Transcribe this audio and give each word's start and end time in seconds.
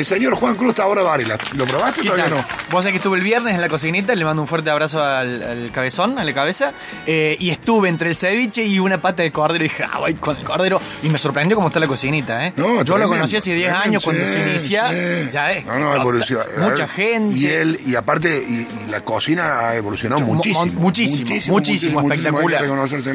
El 0.00 0.06
señor 0.06 0.34
Juan 0.34 0.54
Cruz 0.54 0.70
está 0.70 0.84
ahora 0.84 1.02
Varela. 1.02 1.36
¿Lo 1.56 1.66
probaste 1.66 2.00
o 2.00 2.02
¿Qué 2.04 2.08
todavía 2.08 2.34
no? 2.34 2.44
Vos 2.70 2.82
sabés 2.82 2.92
que 2.92 2.96
estuve 2.96 3.18
el 3.18 3.24
viernes 3.24 3.54
en 3.54 3.60
la 3.60 3.68
cocinita, 3.68 4.14
le 4.14 4.24
mando 4.24 4.40
un 4.40 4.48
fuerte 4.48 4.70
abrazo 4.70 5.04
al, 5.04 5.42
al 5.42 5.70
cabezón, 5.72 6.18
a 6.18 6.24
la 6.24 6.32
cabeza, 6.32 6.72
eh, 7.06 7.36
y 7.38 7.50
estuve 7.50 7.88
entre 7.90 8.08
el 8.08 8.16
ceviche 8.16 8.64
y 8.64 8.78
una 8.78 9.00
pata 9.00 9.22
de 9.22 9.30
cordero 9.30 9.62
y 9.64 9.68
dije, 9.68 9.84
ah, 9.84 9.98
voy 9.98 10.14
con 10.14 10.36
el 10.38 10.42
cordero, 10.44 10.80
y 11.02 11.08
me 11.10 11.18
sorprendió 11.18 11.54
cómo 11.56 11.68
está 11.68 11.80
la 11.80 11.86
cocinita, 11.86 12.46
¿eh? 12.46 12.52
No, 12.56 12.82
Yo 12.82 12.96
lo 12.96 13.08
conocí 13.08 13.36
hace 13.36 13.52
10 13.52 13.64
tremendo, 13.68 13.84
años 13.88 14.04
cuando 14.04 14.26
sí, 14.26 14.32
se 14.32 14.40
inicia, 14.50 14.88
sí. 14.88 15.28
ya 15.30 15.52
es. 15.52 15.66
No, 15.66 15.78
no, 15.78 15.94
evoluciona. 15.96 16.44
Mucha 16.58 16.88
gente. 16.88 17.36
Y 17.36 17.46
él, 17.48 17.80
y 17.84 17.94
aparte, 17.94 18.38
y, 18.48 18.66
y 18.86 18.90
la 18.90 19.00
cocina 19.02 19.58
ha 19.68 19.76
evolucionado 19.76 20.22
Mo- 20.22 20.34
muchísimo. 20.34 20.64
mo- 20.66 20.80
muchísimo, 20.80 21.30
muchísimo, 21.48 22.00
espectacular. 22.00 22.64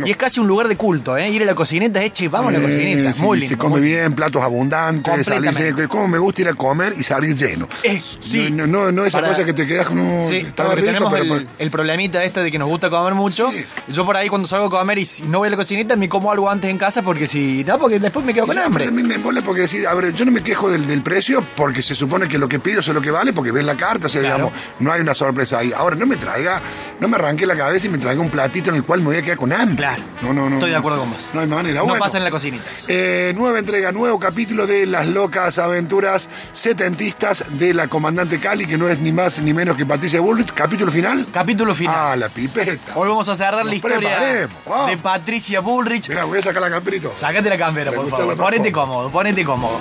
y 0.05 0.11
es 0.11 0.17
casi 0.17 0.39
un 0.39 0.47
lugar 0.47 0.67
de 0.67 0.75
culto, 0.75 1.17
¿eh? 1.17 1.29
Ir 1.29 1.41
a 1.41 1.45
la 1.45 1.55
cocineta 1.55 2.04
es, 2.04 2.13
che, 2.13 2.27
vamos 2.27 2.49
a 2.49 2.52
la 2.52 2.59
Eh, 2.59 2.61
cocineta, 2.61 3.13
sí, 3.13 3.21
muy 3.23 3.39
lindo. 3.39 3.55
Se 3.55 3.57
come 3.57 3.79
muy- 3.79 3.81
bien, 3.89 4.13
platos 4.13 4.43
abundantes, 4.43 5.04
Completamente. 5.11 5.57
salirse. 5.57 5.88
Como 5.88 6.07
me 6.07 6.20
gusta 6.20 6.41
ir 6.41 6.49
a 6.49 6.54
comer 6.54 6.74
y 6.97 7.03
salir 7.03 7.35
lleno. 7.35 7.67
Eso, 7.83 8.17
sí. 8.21 8.49
No, 8.51 8.65
no, 8.67 8.91
no 8.91 9.05
esa 9.05 9.20
Para- 9.20 9.29
cosa 9.33 9.45
que 9.45 9.53
te 9.53 9.66
quedas 9.67 9.88
con 9.88 9.99
un. 9.99 10.27
Sí, 10.27 10.38
estaba 10.38 10.70
porque 10.70 10.81
rico, 10.81 10.93
tenemos 10.93 11.13
pero 11.13 11.35
el, 11.35 11.47
el 11.59 11.71
problemita 11.71 12.23
este 12.23 12.41
de 12.41 12.52
que 12.52 12.59
nos 12.59 12.67
gusta 12.67 12.89
comer 12.89 13.13
mucho. 13.13 13.52
Sí. 13.52 13.66
Yo 13.89 14.05
por 14.05 14.17
ahí 14.17 14.27
cuando 14.29 14.47
salgo 14.47 14.66
a 14.67 14.70
comer 14.70 14.99
y 14.99 15.05
si 15.05 15.23
no 15.23 15.39
voy 15.39 15.47
a 15.47 15.52
la 15.52 15.57
cocinita 15.57 15.95
me 15.95 16.09
como 16.09 16.31
algo 16.31 16.49
antes 16.49 16.69
en 16.69 16.77
casa 16.77 17.02
porque 17.02 17.27
si 17.27 17.63
no, 17.63 17.77
porque 17.77 17.99
después 17.99 18.25
me 18.25 18.33
quedo 18.33 18.47
con 18.47 18.57
hambre. 18.57 18.85
A 18.88 18.91
mí 18.91 19.03
me 19.03 19.16
embole 19.16 19.41
porque 19.41 19.61
decir, 19.61 19.88
a 19.88 19.93
ver, 19.93 20.13
yo 20.13 20.25
no 20.25 20.31
me 20.31 20.41
quejo 20.41 20.69
del, 20.69 20.85
del 20.85 21.02
precio 21.02 21.43
porque 21.55 21.81
se 21.81 21.95
supone 21.95 22.27
que 22.27 22.38
lo 22.38 22.47
que 22.47 22.59
pido 22.59 22.80
es 22.80 22.88
lo 22.88 23.02
que 23.02 23.11
vale 23.11 23.33
porque 23.33 23.52
ves 23.52 23.66
la 23.66 23.75
carta, 23.75 24.07
o 24.07 24.09
sea, 24.09 24.21
Claro. 24.21 24.35
digamos, 24.45 24.53
no 24.80 24.91
hay 24.91 25.02
una 25.02 25.13
sorpresa 25.13 25.59
ahí. 25.59 25.71
Ahora, 25.75 25.95
no 25.95 26.05
me 26.05 26.16
traiga, 26.17 26.61
no 26.99 27.07
me 27.07 27.16
arranque 27.16 27.45
la 27.45 27.55
cabeza 27.57 27.88
y 27.88 27.89
me 27.89 27.97
traiga 27.97 28.21
un 28.21 28.30
platito 28.30 28.69
en 28.69 28.77
el 28.77 28.83
cual 28.83 28.99
me 28.99 29.05
voy 29.07 29.17
a 29.17 29.21
quedar 29.21 29.38
con 29.38 29.52
hambre. 29.52 29.77
Claro. 29.77 30.02
No, 30.21 30.33
no, 30.33 30.49
no. 30.49 30.55
Estoy 30.55 30.71
de 30.71 30.75
acuerdo 30.77 30.99
con 30.99 31.11
vos. 31.11 31.30
No 31.33 31.41
hay 31.41 31.47
manera. 31.47 31.80
No 31.80 31.85
Bueno, 31.85 31.99
pasa 31.99 32.17
en 32.17 32.23
la 32.23 32.31
cocinitas. 32.31 32.85
eh, 32.88 33.33
nueva 33.35 33.59
entrega, 33.59 33.91
nuevo 33.91 34.19
capítulo 34.19 34.66
de 34.67 34.85
las 34.85 35.05
locas 35.07 35.57
aventuras 35.59 36.30
setentistas 36.65 37.43
de 37.47 37.75
la 37.75 37.87
comandante 37.87 38.39
Cali, 38.39 38.65
que 38.65 38.75
no 38.75 38.89
es 38.89 38.97
ni 38.99 39.11
más 39.11 39.37
ni 39.39 39.53
menos 39.53 39.77
que 39.77 39.85
Patricia 39.85 40.19
Bullrich. 40.19 40.51
Capítulo 40.51 40.91
final. 40.91 41.27
Capítulo 41.31 41.75
final. 41.75 41.95
Ah, 41.95 42.16
la 42.16 42.27
pipeta. 42.27 42.94
Hoy 42.95 43.07
vamos 43.07 43.30
a 43.30 43.35
cerrar 43.35 43.57
la 43.57 43.66
Nos 43.66 43.75
historia 43.75 43.99
preparemos, 43.99 44.49
vamos. 44.66 44.89
de 44.89 44.97
Patricia 44.97 45.59
Bullrich. 45.59 46.09
Mira, 46.09 46.25
voy 46.25 46.39
a 46.39 46.41
sacar 46.41 46.63
la 46.63 46.72
camperita. 46.72 47.09
Sácate 47.16 47.52
la 47.52 47.57
campera, 47.59 47.91
por 47.91 48.09
favor. 48.09 48.35
Ponete 48.35 48.72
cómodo. 48.72 48.95
cómodo, 48.95 49.11
ponete 49.11 49.45
cómodo. 49.45 49.80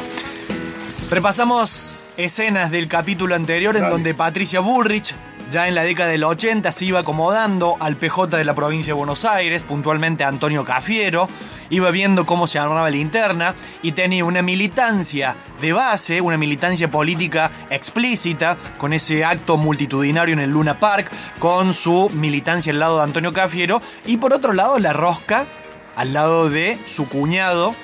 Repasamos 1.10 2.02
escenas 2.18 2.70
del 2.70 2.86
capítulo 2.86 3.34
anterior 3.34 3.74
en 3.78 3.88
donde 3.88 4.12
Patricia 4.12 4.60
Bullrich, 4.60 5.14
ya 5.54 5.68
en 5.68 5.76
la 5.76 5.84
década 5.84 6.10
del 6.10 6.24
80, 6.24 6.72
se 6.72 6.84
iba 6.84 6.98
acomodando 6.98 7.76
al 7.78 7.94
PJ 7.94 8.36
de 8.36 8.44
la 8.44 8.56
provincia 8.56 8.92
de 8.92 8.98
Buenos 8.98 9.24
Aires, 9.24 9.62
puntualmente 9.62 10.24
a 10.24 10.28
Antonio 10.28 10.64
Cafiero, 10.64 11.28
iba 11.70 11.92
viendo 11.92 12.26
cómo 12.26 12.48
se 12.48 12.58
armaba 12.58 12.90
la 12.90 12.96
interna 12.96 13.54
y 13.80 13.92
tenía 13.92 14.24
una 14.24 14.42
militancia 14.42 15.36
de 15.60 15.72
base, 15.72 16.20
una 16.20 16.36
militancia 16.36 16.90
política 16.90 17.52
explícita, 17.70 18.56
con 18.78 18.92
ese 18.92 19.24
acto 19.24 19.56
multitudinario 19.56 20.32
en 20.32 20.40
el 20.40 20.50
Luna 20.50 20.80
Park, 20.80 21.12
con 21.38 21.72
su 21.72 22.10
militancia 22.12 22.72
al 22.72 22.80
lado 22.80 22.96
de 22.96 23.04
Antonio 23.04 23.32
Cafiero, 23.32 23.80
y 24.06 24.16
por 24.16 24.32
otro 24.32 24.54
lado 24.54 24.80
la 24.80 24.92
rosca 24.92 25.46
al 25.94 26.12
lado 26.14 26.50
de 26.50 26.80
su 26.84 27.08
cuñado 27.08 27.76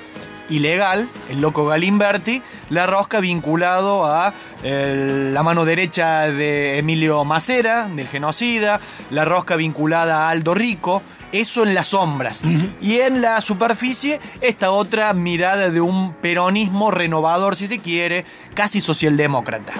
ilegal, 0.49 1.07
el 1.29 1.41
loco 1.41 1.65
Galimberti, 1.65 2.41
la 2.69 2.87
rosca 2.87 3.19
vinculado 3.19 4.05
a 4.05 4.33
eh, 4.63 5.29
la 5.33 5.43
mano 5.43 5.65
derecha 5.65 6.27
de 6.27 6.77
Emilio 6.79 7.23
Macera, 7.23 7.87
del 7.87 8.07
genocida, 8.07 8.79
la 9.09 9.25
rosca 9.25 9.55
vinculada 9.55 10.27
a 10.27 10.29
Aldo 10.29 10.53
Rico, 10.53 11.01
eso 11.31 11.63
en 11.63 11.73
las 11.73 11.87
sombras. 11.87 12.41
Y 12.81 12.99
en 12.99 13.21
la 13.21 13.41
superficie, 13.41 14.19
esta 14.41 14.71
otra 14.71 15.13
mirada 15.13 15.69
de 15.69 15.81
un 15.81 16.13
peronismo 16.13 16.91
renovador, 16.91 17.55
si 17.55 17.67
se 17.67 17.79
quiere, 17.79 18.25
casi 18.53 18.81
socialdemócrata. 18.81 19.73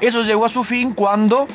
Eso 0.00 0.22
llegó 0.22 0.46
a 0.46 0.48
su 0.48 0.64
fin 0.64 0.94
cuando 0.94 1.46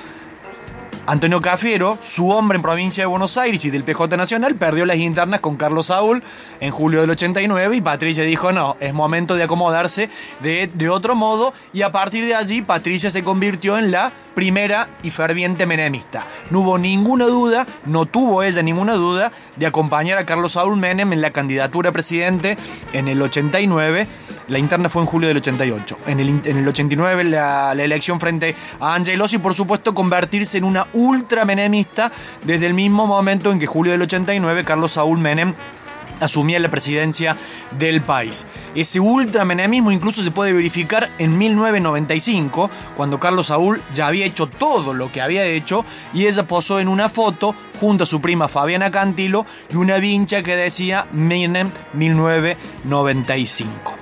Antonio 1.11 1.41
Cafiero, 1.41 1.97
su 2.01 2.29
hombre 2.29 2.55
en 2.55 2.61
provincia 2.61 3.03
de 3.03 3.07
Buenos 3.07 3.37
Aires 3.37 3.65
y 3.65 3.69
del 3.69 3.83
PJ 3.83 4.15
Nacional, 4.15 4.55
perdió 4.55 4.85
las 4.85 4.95
internas 4.95 5.41
con 5.41 5.57
Carlos 5.57 5.87
Saúl 5.87 6.23
en 6.61 6.71
julio 6.71 7.01
del 7.01 7.09
89 7.09 7.75
y 7.75 7.81
Patricia 7.81 8.23
dijo, 8.23 8.53
no, 8.53 8.77
es 8.79 8.93
momento 8.93 9.35
de 9.35 9.43
acomodarse 9.43 10.09
de, 10.39 10.71
de 10.73 10.89
otro 10.89 11.13
modo 11.13 11.53
y 11.73 11.81
a 11.81 11.91
partir 11.91 12.25
de 12.25 12.35
allí 12.35 12.61
Patricia 12.61 13.11
se 13.11 13.25
convirtió 13.25 13.77
en 13.77 13.91
la 13.91 14.13
primera 14.35 14.87
y 15.03 15.09
ferviente 15.09 15.65
menemista. 15.65 16.23
No 16.49 16.61
hubo 16.61 16.77
ninguna 16.77 17.25
duda, 17.25 17.65
no 17.85 18.05
tuvo 18.05 18.43
ella 18.43 18.61
ninguna 18.61 18.93
duda 18.93 19.33
de 19.57 19.65
acompañar 19.65 20.17
a 20.17 20.25
Carlos 20.25 20.53
Saúl 20.53 20.77
Menem 20.77 21.11
en 21.11 21.19
la 21.19 21.31
candidatura 21.31 21.89
a 21.89 21.93
presidente 21.93 22.55
en 22.93 23.09
el 23.09 23.21
89. 23.21 24.07
La 24.47 24.59
interna 24.59 24.89
fue 24.89 25.01
en 25.01 25.07
julio 25.07 25.27
del 25.27 25.37
88. 25.37 25.97
En 26.07 26.19
el, 26.19 26.29
en 26.29 26.57
el 26.57 26.67
89 26.67 27.23
la, 27.25 27.73
la 27.73 27.83
elección 27.83 28.19
frente 28.19 28.55
a 28.79 28.95
Angelos 28.95 29.33
y 29.33 29.37
por 29.37 29.53
supuesto 29.53 29.93
convertirse 29.93 30.57
en 30.57 30.63
una 30.63 30.87
ultra 30.93 31.45
menemista 31.45 32.11
desde 32.43 32.65
el 32.65 32.73
mismo 32.73 33.07
momento 33.07 33.51
en 33.51 33.59
que 33.59 33.67
julio 33.67 33.91
del 33.91 34.01
89 34.01 34.63
Carlos 34.63 34.93
Saúl 34.93 35.19
Menem 35.19 35.53
asumía 36.21 36.59
la 36.59 36.69
presidencia 36.69 37.35
del 37.77 38.01
país. 38.01 38.47
Ese 38.75 38.99
ultramenemismo 38.99 39.91
incluso 39.91 40.21
se 40.23 40.31
puede 40.31 40.53
verificar 40.53 41.09
en 41.17 41.37
1995, 41.37 42.69
cuando 42.95 43.19
Carlos 43.19 43.47
Saúl 43.47 43.81
ya 43.93 44.07
había 44.07 44.25
hecho 44.25 44.47
todo 44.47 44.93
lo 44.93 45.11
que 45.11 45.19
había 45.21 45.43
hecho 45.45 45.83
y 46.13 46.27
ella 46.27 46.43
posó 46.43 46.79
en 46.79 46.87
una 46.87 47.09
foto 47.09 47.53
junto 47.79 48.05
a 48.05 48.07
su 48.07 48.21
prima 48.21 48.47
Fabiana 48.47 48.91
Cantilo 48.91 49.45
y 49.71 49.75
una 49.75 49.97
vincha 49.97 50.43
que 50.43 50.55
decía 50.55 51.07
Menem 51.11 51.69
1995. 51.93 54.00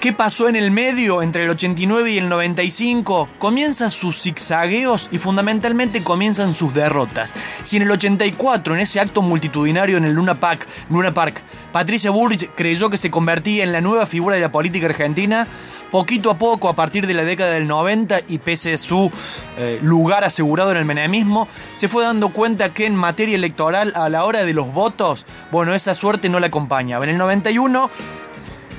¿Qué 0.00 0.14
pasó 0.14 0.48
en 0.48 0.56
el 0.56 0.70
medio 0.70 1.20
entre 1.20 1.44
el 1.44 1.50
89 1.50 2.12
y 2.12 2.16
el 2.16 2.30
95? 2.30 3.28
Comienzan 3.38 3.90
sus 3.90 4.22
zigzagueos 4.22 5.10
y 5.12 5.18
fundamentalmente 5.18 6.02
comienzan 6.02 6.54
sus 6.54 6.72
derrotas. 6.72 7.34
Si 7.64 7.76
en 7.76 7.82
el 7.82 7.90
84, 7.90 8.74
en 8.74 8.80
ese 8.80 8.98
acto 8.98 9.20
multitudinario 9.20 9.98
en 9.98 10.06
el 10.06 10.14
Luna 10.14 10.40
Park, 10.40 10.66
Luna 10.88 11.12
Park 11.12 11.42
Patricia 11.70 12.10
Bullrich 12.10 12.48
creyó 12.54 12.88
que 12.88 12.96
se 12.96 13.10
convertía 13.10 13.62
en 13.62 13.72
la 13.72 13.82
nueva 13.82 14.06
figura 14.06 14.36
de 14.36 14.40
la 14.40 14.50
política 14.50 14.86
argentina, 14.86 15.46
poquito 15.90 16.30
a 16.30 16.38
poco, 16.38 16.70
a 16.70 16.74
partir 16.74 17.06
de 17.06 17.12
la 17.12 17.24
década 17.24 17.50
del 17.50 17.68
90 17.68 18.22
y 18.26 18.38
pese 18.38 18.72
a 18.72 18.78
su 18.78 19.10
eh, 19.58 19.80
lugar 19.82 20.24
asegurado 20.24 20.70
en 20.70 20.78
el 20.78 20.86
menemismo, 20.86 21.46
se 21.74 21.88
fue 21.88 22.04
dando 22.04 22.30
cuenta 22.30 22.72
que 22.72 22.86
en 22.86 22.96
materia 22.96 23.36
electoral, 23.36 23.92
a 23.94 24.08
la 24.08 24.24
hora 24.24 24.46
de 24.46 24.54
los 24.54 24.72
votos, 24.72 25.26
bueno, 25.52 25.74
esa 25.74 25.94
suerte 25.94 26.30
no 26.30 26.40
la 26.40 26.46
acompañaba. 26.46 27.04
En 27.04 27.10
el 27.10 27.18
91 27.18 27.90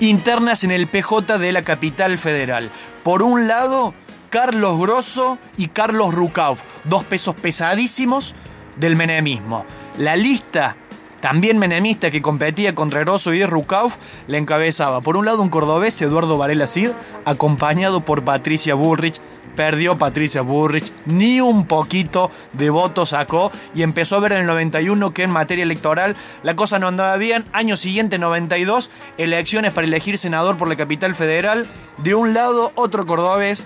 internas 0.01 0.63
en 0.63 0.71
el 0.71 0.87
PJ 0.87 1.37
de 1.37 1.51
la 1.51 1.61
capital 1.61 2.17
federal. 2.17 2.69
Por 3.03 3.21
un 3.21 3.47
lado, 3.47 3.93
Carlos 4.29 4.79
Grosso 4.79 5.37
y 5.57 5.67
Carlos 5.67 6.13
Rucauf, 6.13 6.61
dos 6.85 7.03
pesos 7.03 7.35
pesadísimos 7.35 8.33
del 8.77 8.95
menemismo. 8.95 9.65
La 9.97 10.15
lista, 10.15 10.75
también 11.19 11.59
menemista, 11.59 12.09
que 12.09 12.21
competía 12.21 12.73
contra 12.73 13.01
Grosso 13.01 13.33
y 13.33 13.45
Rucauf, 13.45 13.97
la 14.27 14.37
encabezaba 14.37 15.01
por 15.01 15.17
un 15.17 15.25
lado 15.25 15.41
un 15.41 15.49
cordobés, 15.49 16.01
Eduardo 16.01 16.37
Varela 16.37 16.65
Cid, 16.65 16.91
acompañado 17.25 18.01
por 18.01 18.23
Patricia 18.23 18.73
Bullrich. 18.73 19.21
Perdió 19.61 19.95
Patricia 19.95 20.41
Bullrich, 20.41 20.91
ni 21.05 21.39
un 21.39 21.67
poquito 21.67 22.31
de 22.51 22.71
voto 22.71 23.05
sacó 23.05 23.51
y 23.75 23.83
empezó 23.83 24.15
a 24.15 24.19
ver 24.19 24.31
en 24.31 24.39
el 24.39 24.47
91 24.47 25.13
que 25.13 25.21
en 25.21 25.29
materia 25.29 25.61
electoral 25.61 26.15
la 26.41 26.55
cosa 26.55 26.79
no 26.79 26.87
andaba 26.87 27.15
bien. 27.17 27.45
Año 27.53 27.77
siguiente, 27.77 28.17
92, 28.17 28.89
elecciones 29.19 29.71
para 29.71 29.85
elegir 29.85 30.17
senador 30.17 30.57
por 30.57 30.67
la 30.67 30.75
capital 30.75 31.13
federal. 31.13 31.67
De 31.99 32.15
un 32.15 32.33
lado, 32.33 32.71
otro 32.73 33.05
cordobés, 33.05 33.63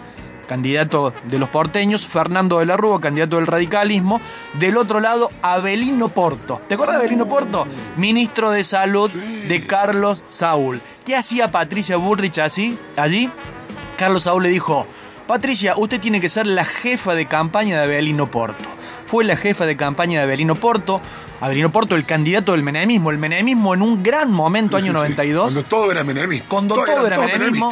candidato 0.50 1.14
de 1.30 1.40
los 1.40 1.48
porteños, 1.48 2.06
Fernando 2.06 2.60
de 2.60 2.66
la 2.66 2.76
Rúa, 2.76 3.00
candidato 3.00 3.38
del 3.38 3.48
radicalismo. 3.48 4.20
Del 4.60 4.76
otro 4.76 5.00
lado, 5.00 5.30
Abelino 5.42 6.10
Porto. 6.10 6.60
¿Te 6.68 6.74
acuerdas 6.74 6.98
de 6.98 7.04
Abelino 7.04 7.26
Porto? 7.26 7.66
Ministro 7.96 8.52
de 8.52 8.66
Salud 8.66 9.10
de 9.12 9.66
Carlos 9.66 10.22
Saúl. 10.30 10.82
¿Qué 11.06 11.16
hacía 11.16 11.52
Patricia 11.52 11.96
Bullrich 11.96 12.40
así, 12.40 12.78
allí? 12.98 13.30
Carlos 13.98 14.24
Saúl 14.24 14.44
le 14.44 14.50
dijo, 14.50 14.86
Patricia, 15.28 15.74
usted 15.76 16.00
tiene 16.00 16.22
que 16.22 16.30
ser 16.30 16.46
la 16.46 16.64
jefa 16.64 17.16
de 17.16 17.26
campaña 17.26 17.78
de 17.78 17.84
Abelino 17.84 18.30
Porto. 18.30 18.70
Fue 19.08 19.24
la 19.24 19.36
jefa 19.36 19.66
de 19.66 19.76
campaña 19.76 20.20
de 20.20 20.24
Abelino 20.24 20.56
Porto. 20.56 21.02
Abelino 21.42 21.72
Porto, 21.72 21.96
el 21.96 22.06
candidato 22.06 22.52
del 22.52 22.62
menemismo. 22.62 23.10
El 23.10 23.18
menemismo 23.18 23.74
en 23.74 23.82
un 23.82 24.04
gran 24.04 24.32
momento, 24.32 24.78
año 24.78 24.94
92. 24.94 25.54
Cuando 25.54 25.64
todo 25.64 25.92
era 25.92 26.04
menemismo. 26.04 26.46
Cuando 26.48 26.76
todo, 26.76 27.08
era 27.08 27.20
menemismo. 27.20 27.72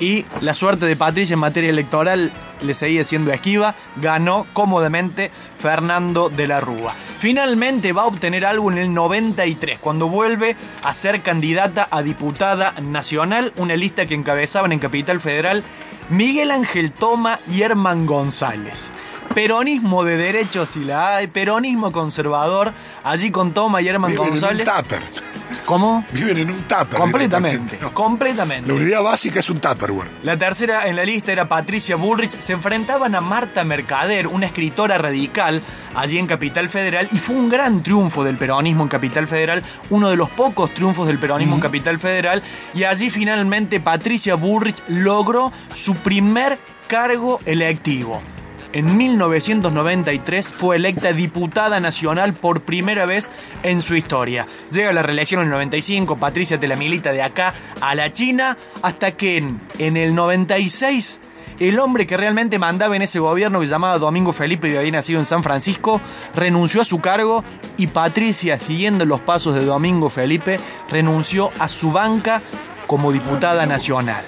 Y 0.00 0.24
la 0.40 0.54
suerte 0.54 0.86
de 0.86 0.96
Patricia 0.96 1.34
en 1.34 1.40
materia 1.40 1.70
electoral 1.70 2.32
le 2.62 2.74
seguía 2.74 3.04
siendo 3.04 3.32
esquiva. 3.32 3.76
Ganó 3.96 4.44
cómodamente 4.52 5.30
Fernando 5.60 6.30
de 6.30 6.48
la 6.48 6.58
Rúa. 6.58 6.94
Finalmente 7.18 7.92
va 7.92 8.02
a 8.02 8.06
obtener 8.06 8.44
algo 8.44 8.70
en 8.72 8.78
el 8.78 8.92
93, 8.92 9.78
cuando 9.78 10.08
vuelve 10.08 10.56
a 10.82 10.92
ser 10.92 11.22
candidata 11.22 11.88
a 11.90 12.02
diputada 12.02 12.74
nacional, 12.82 13.52
una 13.56 13.76
lista 13.76 14.04
que 14.04 14.14
encabezaban 14.14 14.72
en 14.72 14.78
Capital 14.78 15.20
Federal 15.20 15.64
Miguel 16.10 16.50
Ángel 16.50 16.92
Toma 16.92 17.38
y 17.52 17.62
Herman 17.62 18.06
González. 18.06 18.90
Peronismo 19.34 20.04
de 20.04 20.16
derechos 20.16 20.68
si 20.70 20.84
la 20.84 21.16
hay, 21.16 21.26
peronismo 21.26 21.90
conservador, 21.92 22.72
allí 23.02 23.30
con 23.30 23.52
Toma 23.52 23.80
y 23.82 23.88
Herman 23.88 24.10
Viven 24.12 24.26
en 24.26 24.32
un 24.34 24.40
González. 24.40 24.68
tupper. 24.68 25.02
¿Cómo? 25.64 26.04
Viven 26.12 26.38
en 26.38 26.50
un 26.50 26.62
tupper. 26.62 26.98
Completamente, 26.98 27.78
completamente. 27.92 28.68
La 28.68 28.74
unidad 28.74 29.02
básica 29.02 29.40
es 29.40 29.48
un 29.48 29.60
tupperware. 29.60 30.08
La 30.22 30.36
tercera 30.36 30.86
en 30.86 30.96
la 30.96 31.04
lista 31.04 31.32
era 31.32 31.46
Patricia 31.48 31.96
Bullrich. 31.96 32.38
Se 32.38 32.52
enfrentaban 32.52 33.14
a 33.14 33.20
Marta 33.20 33.64
Mercader, 33.64 34.26
una 34.26 34.46
escritora 34.46 34.98
radical, 34.98 35.62
allí 35.94 36.18
en 36.18 36.26
Capital 36.26 36.68
Federal, 36.68 37.08
y 37.12 37.18
fue 37.18 37.34
un 37.36 37.48
gran 37.48 37.82
triunfo 37.82 38.24
del 38.24 38.36
peronismo 38.36 38.82
en 38.82 38.88
Capital 38.88 39.26
Federal, 39.26 39.62
uno 39.90 40.10
de 40.10 40.16
los 40.16 40.28
pocos 40.30 40.72
triunfos 40.74 41.06
del 41.06 41.18
peronismo 41.18 41.54
en 41.54 41.60
Capital 41.60 41.98
Federal, 41.98 42.42
y 42.74 42.84
allí 42.84 43.08
finalmente 43.08 43.80
Patricia 43.80 44.34
Bullrich 44.34 44.82
logró 44.88 45.52
su 45.72 45.94
primer 45.94 46.58
cargo 46.88 47.40
electivo. 47.46 48.20
En 48.74 48.96
1993 48.96 50.52
fue 50.52 50.74
electa 50.74 51.12
diputada 51.12 51.78
nacional 51.78 52.34
por 52.34 52.62
primera 52.62 53.06
vez 53.06 53.30
en 53.62 53.80
su 53.80 53.94
historia. 53.94 54.48
Llega 54.72 54.92
la 54.92 55.04
reelección 55.04 55.42
en 55.42 55.46
el 55.46 55.52
95, 55.52 56.16
Patricia 56.16 56.58
te 56.58 56.66
la 56.66 56.74
milita 56.74 57.12
de 57.12 57.22
acá 57.22 57.54
a 57.80 57.94
la 57.94 58.12
China, 58.12 58.58
hasta 58.82 59.12
que 59.12 59.36
en, 59.36 59.60
en 59.78 59.96
el 59.96 60.12
96 60.16 61.20
el 61.60 61.78
hombre 61.78 62.04
que 62.04 62.16
realmente 62.16 62.58
mandaba 62.58 62.96
en 62.96 63.02
ese 63.02 63.20
gobierno, 63.20 63.60
que 63.60 63.66
se 63.66 63.70
llamaba 63.70 63.98
Domingo 63.98 64.32
Felipe 64.32 64.68
y 64.68 64.76
había 64.76 64.90
nacido 64.90 65.20
en 65.20 65.24
San 65.24 65.44
Francisco, 65.44 66.00
renunció 66.34 66.80
a 66.82 66.84
su 66.84 66.98
cargo 67.00 67.44
y 67.76 67.86
Patricia, 67.86 68.58
siguiendo 68.58 69.04
los 69.04 69.20
pasos 69.20 69.54
de 69.54 69.64
Domingo 69.64 70.10
Felipe, 70.10 70.58
renunció 70.90 71.52
a 71.60 71.68
su 71.68 71.92
banca 71.92 72.42
como 72.88 73.12
diputada 73.12 73.66
nacional. 73.66 74.24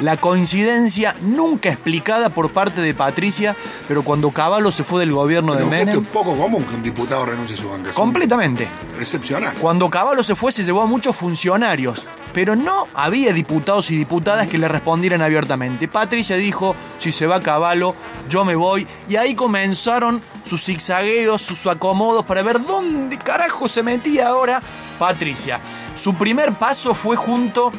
La 0.00 0.16
coincidencia 0.16 1.16
nunca 1.22 1.70
explicada 1.70 2.28
por 2.28 2.50
parte 2.50 2.80
de 2.80 2.94
Patricia, 2.94 3.56
pero 3.88 4.02
cuando 4.02 4.30
Caballo 4.30 4.70
se 4.70 4.84
fue 4.84 5.00
del 5.00 5.12
gobierno 5.12 5.54
de 5.54 5.64
Pero 5.64 5.70
Menem, 5.70 6.02
es 6.02 6.08
poco 6.08 6.36
común 6.36 6.64
que 6.64 6.74
un 6.76 6.82
diputado 6.84 7.26
renuncie 7.26 7.56
a 7.56 7.60
su 7.60 7.68
banca. 7.68 7.90
Completamente. 7.92 8.68
excepcional. 9.00 9.54
Cuando 9.60 9.90
Caballo 9.90 10.22
se 10.22 10.36
fue 10.36 10.52
se 10.52 10.62
llevó 10.62 10.82
a 10.82 10.86
muchos 10.86 11.16
funcionarios, 11.16 12.04
pero 12.32 12.54
no 12.54 12.86
había 12.94 13.32
diputados 13.32 13.90
y 13.90 13.96
diputadas 13.96 14.46
que 14.46 14.58
le 14.58 14.68
respondieran 14.68 15.20
abiertamente. 15.20 15.88
Patricia 15.88 16.36
dijo, 16.36 16.76
si 16.98 17.10
se 17.10 17.26
va 17.26 17.40
Caballo, 17.40 17.94
yo 18.28 18.44
me 18.44 18.54
voy, 18.54 18.86
y 19.08 19.16
ahí 19.16 19.34
comenzaron 19.34 20.22
sus 20.48 20.64
zigzagueos, 20.64 21.42
sus 21.42 21.66
acomodos 21.66 22.24
para 22.24 22.42
ver 22.42 22.64
dónde 22.64 23.18
carajo 23.18 23.66
se 23.66 23.82
metía 23.82 24.28
ahora 24.28 24.62
Patricia. 24.98 25.58
Su 25.96 26.14
primer 26.14 26.52
paso 26.52 26.94
fue 26.94 27.16
junto 27.16 27.72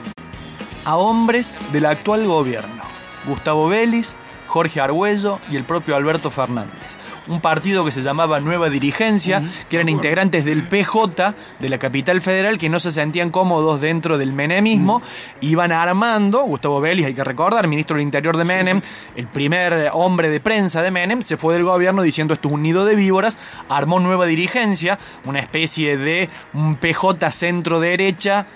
a 0.86 0.98
hombres 0.98 1.54
del 1.72 1.86
actual 1.86 2.26
gobierno, 2.26 2.84
Gustavo 3.26 3.68
Vélez, 3.68 4.18
Jorge 4.48 4.82
Argüello 4.82 5.40
y 5.52 5.56
el 5.56 5.64
propio 5.64 5.96
Alberto 5.96 6.32
Fernández. 6.32 6.98
Un 7.28 7.42
partido 7.42 7.86
que 7.86 7.92
se 7.92 8.02
llamaba 8.02 8.40
Nueva 8.40 8.72
Dirigencia, 8.72 9.44
que 9.70 9.76
eran 9.76 9.88
integrantes 9.88 10.44
del 10.46 10.64
PJ 10.64 11.36
de 11.60 11.70
la 11.70 11.78
capital 11.78 12.22
federal, 12.22 12.58
que 12.58 12.70
no 12.70 12.80
se 12.80 12.92
sentían 12.92 13.30
cómodos 13.30 13.82
dentro 13.82 14.18
del 14.18 14.34
menemismo, 14.34 15.04
iban 15.40 15.72
armando, 15.72 16.42
Gustavo 16.42 16.82
Vélez, 16.82 17.06
hay 17.06 17.14
que 17.14 17.24
recordar, 17.24 17.68
ministro 17.68 17.98
del 17.98 18.04
Interior 18.04 18.36
de 18.36 18.46
Menem, 18.46 18.82
el 19.16 19.28
primer 19.28 19.92
hombre 19.94 20.32
de 20.32 20.40
prensa 20.40 20.82
de 20.82 20.90
Menem, 20.90 21.22
se 21.22 21.38
fue 21.38 21.54
del 21.54 21.66
gobierno 21.66 22.02
diciendo 22.02 22.34
esto 22.34 22.48
es 22.48 22.54
un 22.56 22.64
nido 22.64 22.84
de 22.84 22.96
víboras, 22.96 23.38
armó 23.70 24.00
Nueva 24.00 24.26
Dirigencia, 24.26 24.98
una 25.26 25.40
especie 25.40 25.98
de 25.98 26.30
un 26.54 26.78
PJ 26.78 27.32
centro-derecha, 27.32 28.48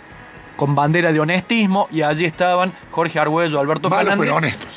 con 0.55 0.75
bandera 0.75 1.11
de 1.11 1.19
honestismo 1.19 1.88
y 1.91 2.01
allí 2.01 2.25
estaban 2.25 2.73
Jorge 2.91 3.19
Argüello, 3.19 3.59
Alberto 3.59 3.89
Malos 3.89 4.03
Fernández. 4.05 4.25
pero 4.27 4.35
honestos. 4.38 4.69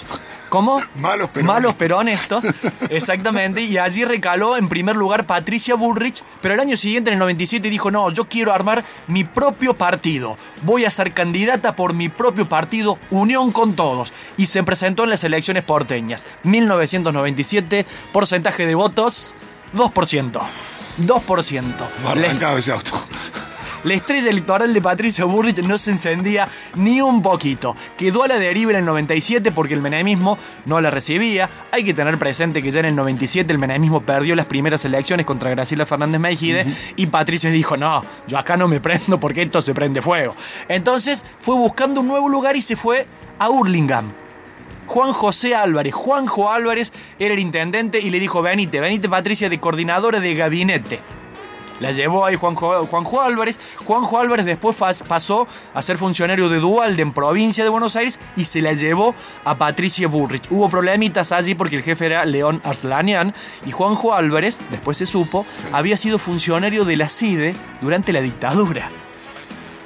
¿Cómo? 0.48 0.80
Malos 0.96 1.30
pero 1.32 1.44
Malos 1.44 1.74
honestos. 1.74 1.76
pero 1.78 1.98
honestos, 1.98 2.44
exactamente. 2.90 3.62
Y 3.62 3.78
allí 3.78 4.04
recaló 4.04 4.56
en 4.56 4.68
primer 4.68 4.94
lugar 4.94 5.26
Patricia 5.26 5.74
Bullrich, 5.74 6.22
pero 6.40 6.54
el 6.54 6.60
año 6.60 6.76
siguiente, 6.76 7.10
en 7.10 7.14
el 7.14 7.18
97, 7.18 7.68
dijo, 7.68 7.90
no, 7.90 8.10
yo 8.10 8.26
quiero 8.26 8.52
armar 8.52 8.84
mi 9.08 9.24
propio 9.24 9.74
partido. 9.76 10.38
Voy 10.62 10.84
a 10.84 10.90
ser 10.90 11.12
candidata 11.12 11.74
por 11.74 11.94
mi 11.94 12.08
propio 12.08 12.48
partido, 12.48 12.96
Unión 13.10 13.50
con 13.50 13.74
Todos. 13.74 14.12
Y 14.36 14.46
se 14.46 14.62
presentó 14.62 15.02
en 15.04 15.10
las 15.10 15.24
elecciones 15.24 15.64
porteñas. 15.64 16.24
1997, 16.44 17.84
porcentaje 18.12 18.66
de 18.66 18.74
votos, 18.76 19.34
2%. 19.74 20.40
2%. 21.00 21.86
No 22.02 22.14
Les- 22.14 22.24
arrancaba 22.28 22.58
ese 22.58 22.70
auto. 22.72 22.92
La 23.86 23.94
estrella 23.94 24.30
electoral 24.30 24.74
de 24.74 24.82
Patricia 24.82 25.24
Burrich 25.24 25.62
no 25.62 25.78
se 25.78 25.92
encendía 25.92 26.48
ni 26.74 27.00
un 27.00 27.22
poquito. 27.22 27.76
Quedó 27.96 28.24
a 28.24 28.28
la 28.28 28.34
deriva 28.34 28.72
en 28.72 28.78
el 28.78 28.84
97 28.84 29.52
porque 29.52 29.74
el 29.74 29.80
menemismo 29.80 30.38
no 30.64 30.80
la 30.80 30.90
recibía. 30.90 31.48
Hay 31.70 31.84
que 31.84 31.94
tener 31.94 32.18
presente 32.18 32.62
que 32.62 32.72
ya 32.72 32.80
en 32.80 32.86
el 32.86 32.96
97 32.96 33.52
el 33.52 33.60
menemismo 33.60 34.00
perdió 34.00 34.34
las 34.34 34.46
primeras 34.46 34.84
elecciones 34.84 35.24
contra 35.24 35.50
Graciela 35.50 35.86
Fernández 35.86 36.20
Mejide 36.20 36.66
y 36.96 37.06
Patricia 37.06 37.48
dijo, 37.48 37.76
no, 37.76 38.02
yo 38.26 38.38
acá 38.38 38.56
no 38.56 38.66
me 38.66 38.80
prendo 38.80 39.20
porque 39.20 39.42
esto 39.42 39.62
se 39.62 39.72
prende 39.72 40.02
fuego. 40.02 40.34
Entonces 40.68 41.24
fue 41.38 41.54
buscando 41.54 42.00
un 42.00 42.08
nuevo 42.08 42.28
lugar 42.28 42.56
y 42.56 42.62
se 42.62 42.74
fue 42.74 43.06
a 43.38 43.48
Hurlingham. 43.48 44.12
Juan 44.86 45.12
José 45.12 45.54
Álvarez. 45.54 45.94
Juanjo 45.94 46.50
Álvarez 46.50 46.92
era 47.20 47.34
el 47.34 47.40
intendente 47.40 48.00
y 48.00 48.10
le 48.10 48.18
dijo, 48.18 48.42
venite, 48.42 48.80
venite 48.80 49.08
Patricia 49.08 49.48
de 49.48 49.60
coordinadora 49.60 50.18
de 50.18 50.34
gabinete. 50.34 51.00
La 51.80 51.92
llevó 51.92 52.24
ahí 52.24 52.36
Juanjo, 52.36 53.20
Álvarez. 53.20 53.60
Juanjo 53.84 54.18
Álvarez 54.18 54.46
después 54.46 54.76
pasó 55.06 55.46
a 55.74 55.82
ser 55.82 55.98
funcionario 55.98 56.48
de 56.48 56.58
Dualde 56.58 57.02
en 57.02 57.12
provincia 57.12 57.64
de 57.64 57.70
Buenos 57.70 57.96
Aires 57.96 58.18
y 58.36 58.44
se 58.44 58.62
la 58.62 58.72
llevó 58.72 59.14
a 59.44 59.56
Patricia 59.56 60.08
Bullrich. 60.08 60.50
Hubo 60.50 60.68
problemitas 60.68 61.32
allí 61.32 61.54
porque 61.54 61.76
el 61.76 61.82
jefe 61.82 62.06
era 62.06 62.24
León 62.24 62.60
Arslanian 62.64 63.34
y 63.66 63.72
Juanjo 63.72 64.14
Álvarez, 64.14 64.60
después 64.70 64.96
se 64.96 65.06
supo, 65.06 65.46
había 65.72 65.96
sido 65.96 66.18
funcionario 66.18 66.84
de 66.84 66.96
la 66.96 67.08
CIDE 67.08 67.54
durante 67.80 68.12
la 68.12 68.20
dictadura. 68.20 68.90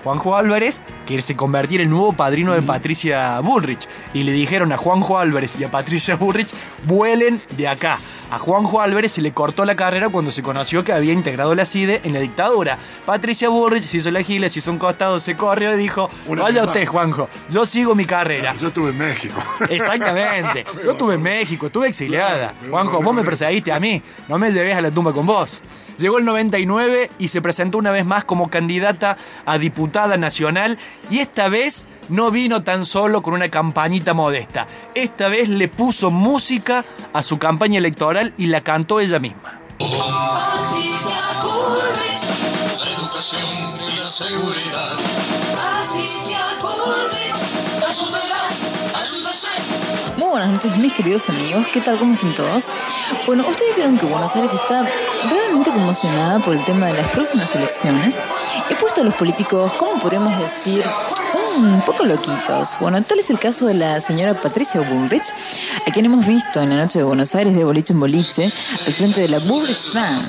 Juanjo 0.03 0.37
Álvarez, 0.37 0.81
que 1.07 1.21
se 1.21 1.37
convertía 1.37 1.77
en 1.77 1.83
el 1.83 1.91
nuevo 1.91 2.13
padrino 2.13 2.55
de 2.55 2.63
Patricia 2.63 3.39
Bullrich. 3.41 3.87
Y 4.15 4.23
le 4.23 4.33
dijeron 4.33 4.73
a 4.73 4.77
Juanjo 4.77 5.19
Álvarez 5.19 5.57
y 5.59 5.65
a 5.65 5.71
Patricia 5.71 6.17
Bullrich, 6.17 6.55
vuelen 6.85 7.41
de 7.57 7.69
acá. 7.69 7.99
A 8.31 8.39
Juanjo 8.39 8.81
Álvarez 8.81 9.13
se 9.13 9.23
le 9.23 9.33
cortó 9.33 9.65
la 9.65 9.75
carrera 9.75 10.09
cuando 10.09 10.31
se 10.31 10.43
conoció 10.43 10.85
que 10.85 10.93
había 10.93 11.13
integrado 11.13 11.55
la 11.55 11.65
CIDE 11.65 12.01
en 12.05 12.13
la 12.13 12.21
dictadura. 12.21 12.79
Patricia 13.05 13.49
Bullrich 13.49 13.83
se 13.83 13.97
hizo 13.97 14.11
la 14.13 14.23
gila, 14.23 14.49
se 14.49 14.61
hizo 14.61 14.71
un 14.71 14.79
costado, 14.79 15.19
se 15.19 15.37
corrió 15.37 15.75
y 15.75 15.79
dijo, 15.79 16.09
Una 16.27 16.43
vaya 16.43 16.63
usted 16.63 16.81
más". 16.83 16.89
Juanjo, 16.91 17.29
yo 17.51 17.67
sigo 17.67 17.95
mi 17.97 18.05
carrera. 18.05 18.55
Yo 18.61 18.69
estuve 18.69 18.91
en 18.91 18.99
México. 18.99 19.43
Exactamente. 19.69 20.65
Yo 20.85 20.93
estuve 20.93 21.15
en 21.15 21.23
México, 21.23 21.67
estuve 21.67 21.89
exiliada. 21.89 22.53
Claro, 22.53 22.71
Juanjo, 22.71 23.03
vos 23.03 23.15
me 23.15 23.23
perseguiste 23.23 23.73
a 23.73 23.81
mí. 23.81 24.01
No 24.29 24.39
me 24.39 24.53
lleves 24.53 24.77
a 24.77 24.81
la 24.81 24.91
tumba 24.91 25.13
con 25.13 25.27
vos. 25.27 25.63
Llegó 26.01 26.17
el 26.17 26.25
99 26.25 27.11
y 27.19 27.29
se 27.29 27.43
presentó 27.43 27.77
una 27.77 27.91
vez 27.91 28.07
más 28.07 28.25
como 28.25 28.49
candidata 28.49 29.19
a 29.45 29.59
diputada 29.59 30.17
nacional 30.17 30.79
y 31.11 31.19
esta 31.19 31.49
vez 31.49 31.89
no 32.09 32.31
vino 32.31 32.63
tan 32.63 32.87
solo 32.87 33.21
con 33.21 33.35
una 33.35 33.51
campañita 33.51 34.15
modesta. 34.15 34.67
Esta 34.95 35.29
vez 35.29 35.51
le 35.51 35.69
puso 35.69 36.11
música 36.11 36.85
a 37.13 37.23
su 37.23 37.39
campaña 37.39 37.79
electoral 37.79 38.33
y 38.39 38.47
la 38.47 38.63
cantó 38.63 39.01
ella 39.01 39.19
misma. 39.19 39.61
La 39.79 39.87
educación 42.97 43.47
y 43.87 43.99
la 43.99 44.11
seguridad. 44.11 45.40
Buenas 50.41 50.55
noches, 50.55 50.79
mis 50.79 50.95
queridos 50.95 51.29
amigos. 51.29 51.67
¿Qué 51.71 51.83
tal? 51.83 51.99
¿Cómo 51.99 52.15
están 52.15 52.35
todos? 52.35 52.71
Bueno, 53.27 53.47
ustedes 53.47 53.77
vieron 53.77 53.99
que 53.99 54.07
Buenos 54.07 54.35
Aires 54.35 54.55
está 54.55 54.89
realmente 55.29 55.71
conmocionada 55.71 56.39
por 56.39 56.55
el 56.55 56.65
tema 56.65 56.87
de 56.87 56.95
las 56.95 57.09
próximas 57.09 57.55
elecciones. 57.55 58.19
He 58.71 58.75
puesto 58.77 59.03
a 59.03 59.05
los 59.05 59.13
políticos, 59.17 59.71
¿cómo 59.75 60.01
podemos 60.01 60.39
decir? 60.39 60.83
Un 61.59 61.83
poco 61.83 62.07
loquitos. 62.07 62.79
Bueno, 62.81 63.03
tal 63.03 63.19
es 63.19 63.29
el 63.29 63.39
caso 63.39 63.67
de 63.67 63.75
la 63.75 64.01
señora 64.01 64.33
Patricia 64.33 64.81
Bullrich, 64.81 65.31
a 65.87 65.91
quien 65.91 66.07
hemos 66.07 66.27
visto 66.27 66.63
en 66.63 66.71
la 66.71 66.77
noche 66.77 67.01
de 67.01 67.05
Buenos 67.05 67.35
Aires 67.35 67.55
de 67.55 67.63
boliche 67.63 67.93
en 67.93 68.01
boliche, 68.01 68.51
al 68.87 68.95
frente 68.95 69.21
de 69.21 69.29
la 69.29 69.41
Bullrich 69.41 69.93
Band. 69.93 70.27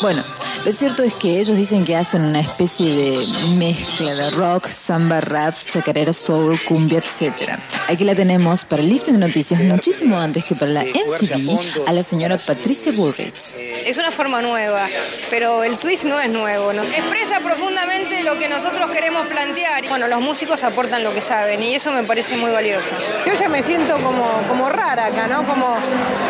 Bueno, 0.00 0.22
lo 0.64 0.72
cierto 0.72 1.02
es 1.02 1.14
que 1.14 1.40
ellos 1.40 1.56
dicen 1.56 1.84
que 1.84 1.96
hacen 1.96 2.22
una 2.22 2.40
especie 2.40 2.94
de 2.94 3.26
mezcla 3.56 4.14
de 4.14 4.30
rock, 4.30 4.68
samba, 4.68 5.20
rap, 5.20 5.54
chacarera, 5.66 6.12
soul, 6.12 6.60
cumbia, 6.64 6.98
etc. 6.98 7.58
Aquí 7.88 8.04
la 8.04 8.14
tenemos 8.14 8.64
para 8.64 8.82
el 8.82 8.88
lifting 8.88 9.14
de 9.14 9.26
noticias 9.26 9.60
muchísimo 9.60 10.18
antes 10.18 10.44
que 10.44 10.54
para 10.54 10.70
la 10.70 10.84
MTV 10.84 11.86
a 11.86 11.92
la 11.92 12.02
señora 12.02 12.36
Patricia 12.38 12.92
Bullrich. 12.92 13.54
Es 13.86 13.96
una 13.96 14.10
forma 14.10 14.42
nueva, 14.42 14.88
pero 15.30 15.64
el 15.64 15.78
twist 15.78 16.04
no 16.04 16.20
es 16.20 16.30
nuevo. 16.30 16.72
¿no? 16.72 16.82
Expresa 16.82 17.40
profundamente 17.40 18.22
lo 18.22 18.38
que 18.38 18.48
nosotros 18.48 18.90
queremos 18.90 19.26
plantear. 19.28 19.88
Bueno, 19.88 20.08
los 20.08 20.20
músicos 20.20 20.62
aportan 20.64 21.02
lo 21.02 21.14
que 21.14 21.20
saben 21.20 21.62
y 21.62 21.74
eso 21.74 21.90
me 21.92 22.04
parece 22.04 22.36
muy 22.36 22.50
valioso. 22.50 22.90
Yo 23.26 23.34
ya 23.34 23.48
me 23.48 23.62
siento 23.62 23.94
como, 24.02 24.26
como 24.48 24.68
rara 24.68 25.06
acá, 25.06 25.26
¿no? 25.26 25.42
Como, 25.44 25.76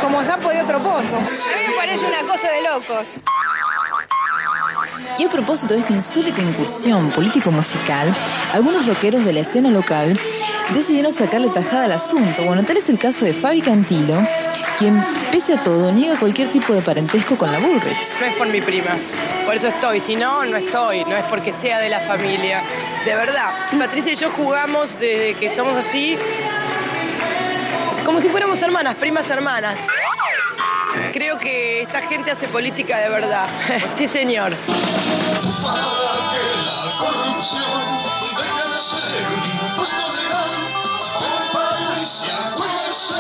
como 0.00 0.24
sapo 0.24 0.50
de 0.50 0.62
otro 0.62 0.78
pozo. 0.78 1.16
A 1.16 1.20
mí 1.20 1.68
me 1.68 1.76
parece 1.76 2.06
una 2.06 2.22
cosa 2.22 2.48
de 2.50 2.62
locos. 2.62 3.08
Y 5.18 5.24
a 5.24 5.28
propósito 5.28 5.74
de 5.74 5.80
esta 5.80 5.92
insólita 5.92 6.40
incursión 6.40 7.10
político-musical, 7.10 8.14
algunos 8.52 8.86
rockeros 8.86 9.24
de 9.24 9.32
la 9.32 9.40
escena 9.40 9.70
local 9.70 10.18
decidieron 10.72 11.12
sacarle 11.12 11.48
tajada 11.48 11.84
al 11.84 11.92
asunto. 11.92 12.44
Bueno, 12.44 12.62
tal 12.64 12.76
es 12.76 12.88
el 12.88 12.98
caso 12.98 13.24
de 13.24 13.34
Fabi 13.34 13.60
Cantilo, 13.60 14.26
quien, 14.78 15.04
pese 15.30 15.54
a 15.54 15.62
todo, 15.62 15.92
niega 15.92 16.18
cualquier 16.18 16.50
tipo 16.50 16.72
de 16.72 16.82
parentesco 16.82 17.36
con 17.36 17.52
la 17.52 17.58
Bullrich. 17.58 18.18
No 18.20 18.26
es 18.26 18.36
por 18.36 18.48
mi 18.48 18.60
prima, 18.60 18.96
por 19.44 19.56
eso 19.56 19.68
estoy. 19.68 20.00
Si 20.00 20.16
no, 20.16 20.44
no 20.44 20.56
estoy. 20.56 21.04
No 21.04 21.16
es 21.16 21.24
porque 21.24 21.52
sea 21.52 21.80
de 21.80 21.88
la 21.88 22.00
familia. 22.00 22.62
De 23.04 23.14
verdad. 23.14 23.50
Patricia 23.78 24.12
y 24.12 24.16
yo 24.16 24.30
jugamos 24.30 24.98
desde 24.98 25.34
que 25.34 25.50
somos 25.50 25.76
así, 25.76 26.16
como 28.04 28.20
si 28.20 28.28
fuéramos 28.28 28.62
hermanas, 28.62 28.96
primas 28.96 29.28
hermanas. 29.28 29.78
Creo 31.12 31.38
que 31.38 31.82
esta 31.82 32.00
gente 32.02 32.30
hace 32.30 32.46
política 32.48 32.98
de 32.98 33.08
verdad. 33.08 33.46
Sí, 33.92 34.06
señor. 34.06 34.52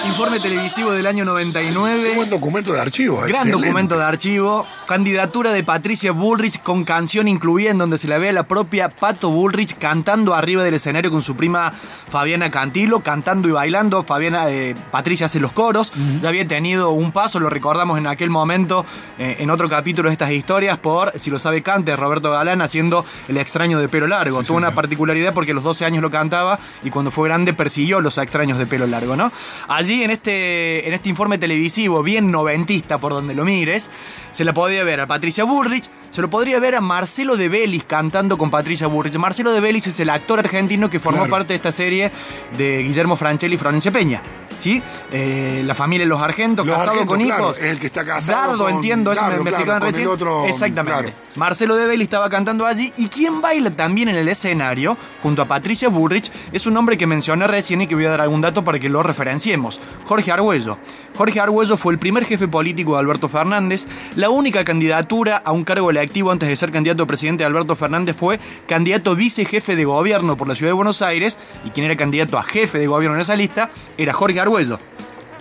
Informe 0.06 0.40
televisivo 0.40 0.92
del 0.92 1.06
año 1.06 1.24
Qué 1.24 1.30
99. 1.30 2.14
buen 2.16 2.30
documento 2.30 2.72
de 2.72 2.80
archivo. 2.80 3.18
Gran 3.18 3.30
excelente. 3.30 3.60
documento 3.60 3.98
de 3.98 4.04
archivo. 4.04 4.66
Candidatura 4.86 5.52
de 5.52 5.62
Patricia 5.62 6.12
Bullrich 6.12 6.62
con 6.62 6.84
canción 6.84 7.28
incluida 7.28 7.70
en 7.70 7.78
donde 7.78 7.98
se 7.98 8.08
la 8.08 8.18
ve 8.18 8.30
a 8.30 8.32
la 8.32 8.44
propia 8.44 8.88
Pato 8.88 9.30
Bullrich 9.30 9.76
cantando 9.78 10.34
arriba 10.34 10.64
del 10.64 10.74
escenario 10.74 11.10
con 11.10 11.22
su 11.22 11.36
prima 11.36 11.72
Fabiana 12.08 12.50
Cantilo, 12.50 13.00
cantando 13.00 13.48
y 13.48 13.52
bailando. 13.52 14.02
Fabiana, 14.02 14.48
eh, 14.48 14.74
Patricia 14.90 15.26
hace 15.26 15.38
los 15.38 15.52
coros. 15.52 15.92
Ya 16.20 16.28
había 16.28 16.46
tenido 16.48 16.90
un 16.90 17.12
paso, 17.12 17.38
lo 17.38 17.50
recordamos 17.50 17.98
en 17.98 18.06
aquel 18.06 18.30
momento, 18.30 18.84
eh, 19.18 19.36
en 19.38 19.50
otro 19.50 19.68
capítulo 19.68 20.08
de 20.08 20.14
estas 20.14 20.30
historias, 20.30 20.78
por, 20.78 21.12
si 21.18 21.30
lo 21.30 21.38
sabe 21.38 21.62
Cante, 21.62 21.94
Roberto 21.94 22.30
Galán 22.30 22.62
haciendo 22.62 23.04
El 23.28 23.36
extraño 23.36 23.78
de 23.78 23.88
pelo 23.88 24.06
largo. 24.06 24.42
Tuvo 24.42 24.56
una 24.56 24.72
particularidad 24.72 25.34
porque 25.34 25.52
a 25.52 25.54
los 25.54 25.62
12 25.62 25.84
años 25.84 26.02
lo 26.02 26.10
cantaba 26.10 26.58
y 26.82 26.90
cuando 26.90 27.10
fue 27.10 27.28
grande 27.28 27.52
persiguió 27.52 28.00
los 28.00 28.18
extraños 28.18 28.58
de 28.58 28.66
pelo 28.66 28.86
largo, 28.86 29.14
¿no? 29.14 29.30
Allí 29.68 29.89
en 29.90 30.10
este, 30.10 30.86
en 30.86 30.94
este 30.94 31.08
informe 31.08 31.38
televisivo, 31.38 32.02
bien 32.02 32.30
noventista 32.30 32.98
por 32.98 33.12
donde 33.12 33.34
lo 33.34 33.44
mires, 33.44 33.90
se 34.32 34.44
la 34.44 34.52
podía 34.52 34.84
ver 34.84 35.00
a 35.00 35.06
Patricia 35.06 35.44
Bullrich, 35.44 35.90
se 36.10 36.22
lo 36.22 36.30
podría 36.30 36.58
ver 36.60 36.74
a 36.76 36.80
Marcelo 36.80 37.36
de 37.36 37.48
Belis 37.48 37.84
cantando 37.84 38.38
con 38.38 38.50
Patricia 38.50 38.86
Bullrich. 38.86 39.16
Marcelo 39.16 39.52
de 39.52 39.60
Belis 39.60 39.86
es 39.86 39.98
el 40.00 40.10
actor 40.10 40.38
argentino 40.38 40.88
que 40.88 41.00
formó 41.00 41.20
Claro. 41.20 41.30
parte 41.30 41.48
de 41.48 41.56
esta 41.56 41.72
serie 41.72 42.10
de 42.56 42.82
Guillermo 42.82 43.16
Franchelli 43.16 43.54
y 43.54 43.58
Florencia 43.58 43.90
Peña. 43.90 44.22
¿Sí? 44.60 44.82
Eh, 45.10 45.62
la 45.64 45.74
familia 45.74 46.04
de 46.04 46.08
los 46.10 46.22
Argentos, 46.22 46.64
Los 46.66 46.74
casado 46.76 46.90
Argentos, 46.92 47.16
con 47.16 47.24
claro, 47.26 47.44
hijos. 47.50 47.58
el 47.58 47.78
que 47.80 47.86
está 47.86 48.04
casado 48.04 48.48
Dardo, 48.50 48.64
con 48.64 48.74
entiendo, 48.74 49.12
eso 49.12 49.24
me 49.26 49.36
investigaban 49.36 49.82
recién. 49.82 50.06
otro, 50.06 50.44
Exactamente. 50.46 51.14
Marcelo 51.36 51.76
de 51.76 51.86
Belli 51.86 52.04
estaba 52.04 52.28
cantando 52.28 52.66
allí 52.66 52.92
y 52.96 53.08
quien 53.08 53.40
baila 53.40 53.70
también 53.70 54.08
en 54.10 54.16
el 54.16 54.28
escenario 54.28 54.96
junto 55.22 55.42
a 55.42 55.46
Patricia 55.46 55.88
Bullrich 55.88 56.30
es 56.52 56.66
un 56.66 56.76
hombre 56.76 56.98
que 56.98 57.06
mencioné 57.06 57.46
recién 57.46 57.80
y 57.82 57.86
que 57.86 57.94
voy 57.94 58.04
a 58.04 58.10
dar 58.10 58.20
algún 58.20 58.40
dato 58.40 58.62
para 58.64 58.78
que 58.78 58.88
lo 58.88 59.02
referenciemos. 59.02 59.80
Jorge 60.04 60.30
Argüello. 60.32 60.78
Jorge 61.20 61.38
Argüello 61.38 61.76
fue 61.76 61.92
el 61.92 61.98
primer 61.98 62.24
jefe 62.24 62.48
político 62.48 62.94
de 62.94 63.00
Alberto 63.00 63.28
Fernández. 63.28 63.86
La 64.16 64.30
única 64.30 64.64
candidatura 64.64 65.36
a 65.36 65.52
un 65.52 65.64
cargo 65.64 65.90
electivo 65.90 66.30
antes 66.30 66.48
de 66.48 66.56
ser 66.56 66.72
candidato 66.72 67.02
a 67.02 67.06
presidente 67.06 67.42
de 67.42 67.46
Alberto 67.46 67.76
Fernández 67.76 68.16
fue 68.16 68.40
candidato 68.66 69.14
vicejefe 69.14 69.76
de 69.76 69.84
gobierno 69.84 70.38
por 70.38 70.48
la 70.48 70.54
ciudad 70.54 70.70
de 70.70 70.76
Buenos 70.76 71.02
Aires 71.02 71.36
y 71.62 71.72
quien 71.72 71.84
era 71.84 71.94
candidato 71.94 72.38
a 72.38 72.42
jefe 72.42 72.78
de 72.78 72.86
gobierno 72.86 73.16
en 73.16 73.20
esa 73.20 73.36
lista 73.36 73.68
era 73.98 74.14
Jorge 74.14 74.40
Argüello 74.40 74.80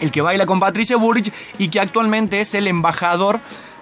el 0.01 0.11
que 0.11 0.21
baila 0.21 0.45
con 0.45 0.59
Patricia 0.59 0.97
Bullrich 0.97 1.31
y 1.57 1.69
que 1.69 1.79
actualmente 1.79 2.41
es 2.41 2.53
el 2.55 2.67
embajador 2.67 3.39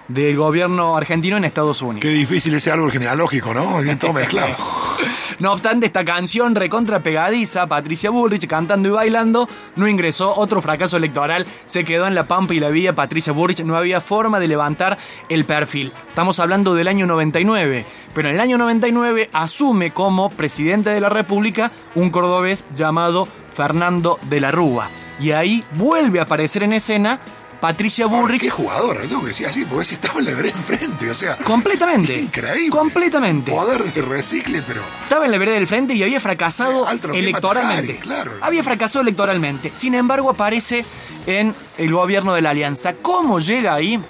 del 0.08 0.36
gobierno 0.36 0.96
argentino 0.96 1.36
en 1.36 1.44
Estados 1.44 1.82
Unidos. 1.82 2.00
Qué 2.00 2.08
difícil 2.08 2.54
ese 2.54 2.70
árbol 2.70 2.90
genealógico, 2.90 3.54
¿no? 3.54 3.80
Bien 3.80 3.98
todo 3.98 4.12
mezclado. 4.12 4.54
No 5.38 5.52
obstante, 5.52 5.86
esta 5.86 6.04
canción 6.04 6.56
recontra 6.56 7.00
pegadiza, 7.00 7.68
Patricia 7.68 8.10
Bullrich 8.10 8.48
cantando 8.48 8.88
y 8.88 8.90
bailando, 8.90 9.48
no 9.76 9.86
ingresó, 9.86 10.34
otro 10.34 10.60
fracaso 10.60 10.96
electoral, 10.96 11.46
se 11.64 11.84
quedó 11.84 12.08
en 12.08 12.16
la 12.16 12.26
pampa 12.26 12.54
y 12.54 12.60
la 12.60 12.70
vía 12.70 12.92
Patricia 12.92 13.32
Bullrich, 13.32 13.62
no 13.62 13.76
había 13.76 14.00
forma 14.00 14.40
de 14.40 14.48
levantar 14.48 14.98
el 15.28 15.44
perfil. 15.44 15.92
Estamos 16.08 16.40
hablando 16.40 16.74
del 16.74 16.88
año 16.88 17.06
99, 17.06 17.84
pero 18.14 18.30
en 18.30 18.34
el 18.34 18.40
año 18.40 18.58
99 18.58 19.30
asume 19.32 19.92
como 19.92 20.28
presidente 20.28 20.90
de 20.90 21.00
la 21.00 21.08
República 21.08 21.70
un 21.94 22.10
cordobés 22.10 22.64
llamado 22.74 23.28
Fernando 23.54 24.18
de 24.28 24.40
la 24.40 24.50
Rúa. 24.50 24.88
Y 25.20 25.30
ahí 25.30 25.62
vuelve 25.72 26.18
a 26.18 26.24
aparecer 26.24 26.64
en 26.64 26.72
escena 26.72 27.20
Patricia 27.60 28.06
Bullrich 28.06 28.42
Qué 28.42 28.50
jugador, 28.50 28.98
tengo 29.08 29.22
que 29.22 29.28
decir 29.28 29.46
así, 29.46 29.64
porque 29.64 29.82
ese 29.82 29.94
estaba 29.94 30.20
en 30.20 30.26
la 30.26 30.34
vereda 30.34 30.56
enfrente, 30.56 31.10
o 31.10 31.14
sea. 31.14 31.36
Completamente. 31.36 32.18
Increíble. 32.20 32.70
Completamente. 32.70 33.50
Poder 33.50 33.82
de 33.92 34.02
recicle, 34.02 34.62
pero. 34.66 34.80
Estaba 35.02 35.24
en 35.24 35.32
la 35.32 35.38
vereda 35.38 35.56
del 35.56 35.66
frente 35.66 35.94
y 35.94 36.02
había 36.02 36.20
fracasado 36.20 36.86
electoralmente. 37.12 37.94
Tajari, 37.94 37.98
claro. 37.98 38.32
Había 38.40 38.62
fracasado 38.62 39.02
electoralmente. 39.02 39.70
Sin 39.74 39.94
embargo, 39.94 40.30
aparece 40.30 40.84
en 41.26 41.54
el 41.78 41.92
gobierno 41.92 42.34
de 42.34 42.42
la 42.42 42.50
Alianza. 42.50 42.94
¿Cómo 42.94 43.40
llega 43.40 43.74
ahí? 43.74 44.00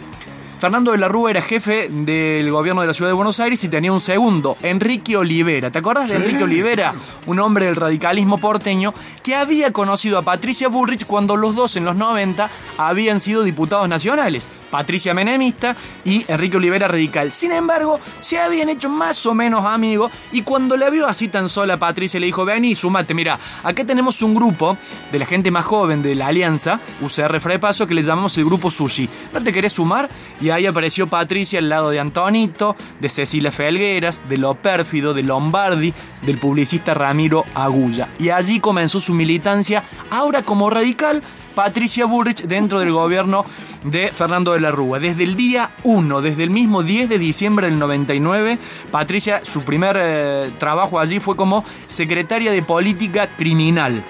Fernando 0.60 0.90
de 0.90 0.98
la 0.98 1.06
Rúa 1.06 1.30
era 1.30 1.40
jefe 1.40 1.88
del 1.88 2.50
gobierno 2.50 2.80
de 2.80 2.88
la 2.88 2.94
ciudad 2.94 3.10
de 3.10 3.14
Buenos 3.14 3.38
Aires 3.38 3.62
y 3.62 3.68
tenía 3.68 3.92
un 3.92 4.00
segundo, 4.00 4.56
Enrique 4.62 5.16
Olivera. 5.16 5.70
¿Te 5.70 5.78
acuerdas 5.78 6.10
de 6.10 6.16
Sí, 6.16 6.22
Enrique 6.22 6.42
Olivera? 6.42 6.94
Un 7.26 7.38
hombre 7.38 7.66
del 7.66 7.76
radicalismo 7.76 8.38
porteño 8.38 8.92
que 9.22 9.36
había 9.36 9.72
conocido 9.72 10.18
a 10.18 10.22
Patricia 10.22 10.66
Bullrich 10.66 11.06
cuando 11.06 11.36
los 11.36 11.54
dos 11.54 11.76
en 11.76 11.84
los 11.84 11.94
90 11.94 12.50
habían 12.76 13.20
sido 13.20 13.44
diputados 13.44 13.88
nacionales. 13.88 14.48
Patricia 14.70 15.14
Menemista 15.14 15.76
y 16.04 16.24
Enrique 16.28 16.56
Olivera 16.56 16.88
Radical. 16.88 17.32
Sin 17.32 17.52
embargo, 17.52 18.00
se 18.20 18.38
habían 18.38 18.68
hecho 18.68 18.88
más 18.88 19.24
o 19.26 19.34
menos 19.34 19.64
amigos 19.64 20.10
y 20.32 20.42
cuando 20.42 20.76
la 20.76 20.90
vio 20.90 21.06
así 21.06 21.28
tan 21.28 21.48
sola, 21.48 21.78
Patricia 21.78 22.20
le 22.20 22.26
dijo, 22.26 22.44
vení, 22.44 22.74
sumate, 22.74 23.14
mira, 23.14 23.38
acá 23.62 23.84
tenemos 23.84 24.22
un 24.22 24.34
grupo 24.34 24.76
de 25.12 25.18
la 25.18 25.26
gente 25.26 25.50
más 25.50 25.64
joven 25.64 26.02
de 26.02 26.14
la 26.14 26.28
Alianza, 26.28 26.80
UCR 27.00 27.40
Frepaso, 27.40 27.86
que 27.86 27.94
le 27.94 28.02
llamamos 28.02 28.36
el 28.38 28.44
Grupo 28.44 28.70
Sushi. 28.70 29.08
¿No 29.32 29.42
te 29.42 29.52
querés 29.52 29.74
sumar? 29.74 30.08
Y 30.40 30.50
ahí 30.50 30.66
apareció 30.66 31.06
Patricia 31.06 31.58
al 31.58 31.68
lado 31.68 31.90
de 31.90 32.00
Antonito, 32.00 32.76
de 33.00 33.08
Cecilia 33.08 33.50
Felgueras, 33.50 34.22
de 34.28 34.36
Lo 34.36 34.54
Pérfido, 34.54 35.14
de 35.14 35.22
Lombardi, 35.22 35.92
del 36.22 36.38
publicista 36.38 36.94
Ramiro 36.94 37.44
Agulla. 37.54 38.08
Y 38.18 38.30
allí 38.30 38.60
comenzó 38.60 39.00
su 39.00 39.14
militancia, 39.14 39.82
ahora 40.10 40.42
como 40.42 40.70
radical, 40.70 41.22
Patricia 41.58 42.06
Bullrich 42.06 42.42
dentro 42.42 42.78
del 42.78 42.92
gobierno 42.92 43.44
de 43.82 44.12
Fernando 44.12 44.52
de 44.52 44.60
la 44.60 44.70
Rúa. 44.70 45.00
Desde 45.00 45.24
el 45.24 45.34
día 45.34 45.72
1, 45.82 46.20
desde 46.20 46.44
el 46.44 46.50
mismo 46.50 46.84
10 46.84 47.08
de 47.08 47.18
diciembre 47.18 47.66
del 47.66 47.80
99, 47.80 48.60
Patricia, 48.92 49.40
su 49.44 49.62
primer 49.62 49.96
eh, 49.98 50.50
trabajo 50.60 51.00
allí 51.00 51.18
fue 51.18 51.34
como 51.34 51.64
secretaria 51.88 52.52
de 52.52 52.62
Política 52.62 53.28
Criminal. 53.36 54.04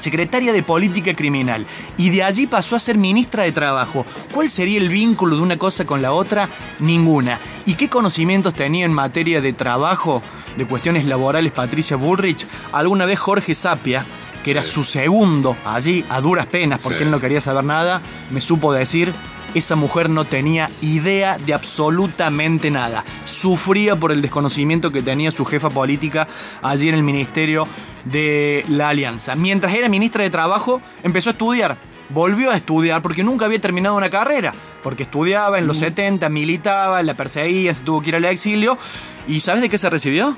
Secretaria 0.00 0.52
de 0.52 0.64
Política 0.64 1.14
Criminal. 1.14 1.64
Y 1.98 2.10
de 2.10 2.24
allí 2.24 2.48
pasó 2.48 2.74
a 2.74 2.80
ser 2.80 2.98
ministra 2.98 3.44
de 3.44 3.52
Trabajo. 3.52 4.04
¿Cuál 4.34 4.50
sería 4.50 4.80
el 4.80 4.88
vínculo 4.88 5.36
de 5.36 5.42
una 5.42 5.56
cosa 5.56 5.86
con 5.86 6.02
la 6.02 6.12
otra? 6.12 6.48
Ninguna. 6.80 7.38
¿Y 7.64 7.74
qué 7.74 7.88
conocimientos 7.88 8.54
tenía 8.54 8.86
en 8.86 8.92
materia 8.92 9.40
de 9.40 9.52
trabajo, 9.52 10.20
de 10.56 10.66
cuestiones 10.66 11.04
laborales 11.04 11.52
Patricia 11.52 11.96
Bullrich? 11.96 12.44
Alguna 12.72 13.04
vez 13.04 13.20
Jorge 13.20 13.54
Sapia, 13.54 14.04
que 14.46 14.52
era 14.52 14.62
su 14.62 14.84
segundo 14.84 15.56
allí, 15.64 16.04
a 16.08 16.20
duras 16.20 16.46
penas, 16.46 16.80
porque 16.80 16.98
Sí. 17.00 17.04
él 17.04 17.10
no 17.10 17.18
quería 17.18 17.40
saber 17.40 17.64
nada, 17.64 18.00
me 18.30 18.40
supo 18.40 18.72
decir, 18.72 19.12
esa 19.54 19.74
mujer 19.74 20.08
no 20.08 20.24
tenía 20.24 20.70
idea 20.82 21.36
de 21.44 21.52
absolutamente 21.52 22.70
nada. 22.70 23.04
Sufría 23.24 23.96
por 23.96 24.12
el 24.12 24.22
desconocimiento 24.22 24.92
que 24.92 25.02
tenía 25.02 25.32
su 25.32 25.44
jefa 25.44 25.68
política 25.68 26.28
allí 26.62 26.88
en 26.88 26.94
el 26.94 27.02
Ministerio 27.02 27.66
de 28.04 28.64
la 28.68 28.90
Alianza. 28.90 29.34
Mientras 29.34 29.74
era 29.74 29.88
ministra 29.88 30.22
de 30.22 30.30
Trabajo, 30.30 30.80
empezó 31.02 31.30
a 31.30 31.32
estudiar. 31.32 31.76
Volvió 32.10 32.52
a 32.52 32.56
estudiar 32.56 33.02
porque 33.02 33.24
nunca 33.24 33.46
había 33.46 33.58
terminado 33.60 33.96
una 33.96 34.10
carrera. 34.10 34.52
Porque 34.84 35.02
estudiaba 35.02 35.58
en 35.58 35.66
los 35.66 35.78
70, 35.78 36.28
militaba, 36.28 37.02
la 37.02 37.14
perseguía, 37.14 37.74
se 37.74 37.82
tuvo 37.82 38.00
que 38.00 38.10
ir 38.10 38.14
al 38.16 38.24
exilio. 38.26 38.78
¿Y 39.26 39.40
sabes 39.40 39.60
de 39.62 39.68
qué 39.68 39.76
se 39.76 39.90
recibió? 39.90 40.36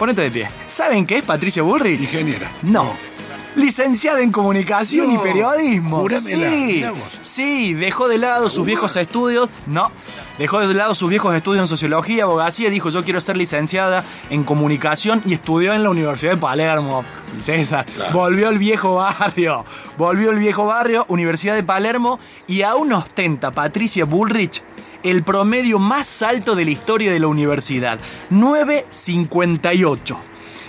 Ponete 0.00 0.22
de 0.22 0.30
pie. 0.30 0.48
¿Saben 0.68 1.06
qué 1.06 1.18
es 1.18 1.24
Patricia 1.24 1.62
Bullrich? 1.62 2.00
Ingeniera. 2.00 2.50
No. 2.62 2.90
Licenciada 3.56 4.20
en 4.20 4.30
comunicación 4.30 5.12
No, 5.12 5.14
y 5.14 5.18
periodismo. 5.18 6.00
júramela, 6.00 6.50
sí, 6.50 6.84
sí, 7.22 7.74
dejó 7.74 8.08
de 8.08 8.18
lado 8.18 8.48
sus 8.48 8.64
viejos 8.64 8.94
estudios. 8.96 9.48
No, 9.66 9.90
dejó 10.38 10.60
de 10.60 10.72
lado 10.72 10.94
sus 10.94 11.10
viejos 11.10 11.34
estudios 11.34 11.62
en 11.62 11.68
sociología, 11.68 12.24
abogacía. 12.24 12.70
Dijo: 12.70 12.90
Yo 12.90 13.02
quiero 13.02 13.20
ser 13.20 13.36
licenciada 13.36 14.04
en 14.30 14.44
comunicación 14.44 15.22
y 15.24 15.34
estudió 15.34 15.74
en 15.74 15.82
la 15.82 15.90
Universidad 15.90 16.32
de 16.32 16.36
Palermo. 16.38 17.04
César. 17.42 17.86
Volvió 18.12 18.48
al 18.48 18.58
viejo 18.58 18.94
barrio. 18.96 19.64
Volvió 19.98 20.30
al 20.30 20.38
viejo 20.38 20.66
barrio, 20.66 21.04
Universidad 21.08 21.54
de 21.54 21.62
Palermo. 21.62 22.20
Y 22.46 22.62
aún 22.62 22.92
ostenta 22.92 23.50
Patricia 23.50 24.04
Bullrich 24.04 24.62
el 25.02 25.22
promedio 25.22 25.78
más 25.78 26.20
alto 26.22 26.54
de 26.54 26.66
la 26.66 26.70
historia 26.70 27.10
de 27.12 27.18
la 27.18 27.26
universidad: 27.28 27.98
958. 28.30 30.18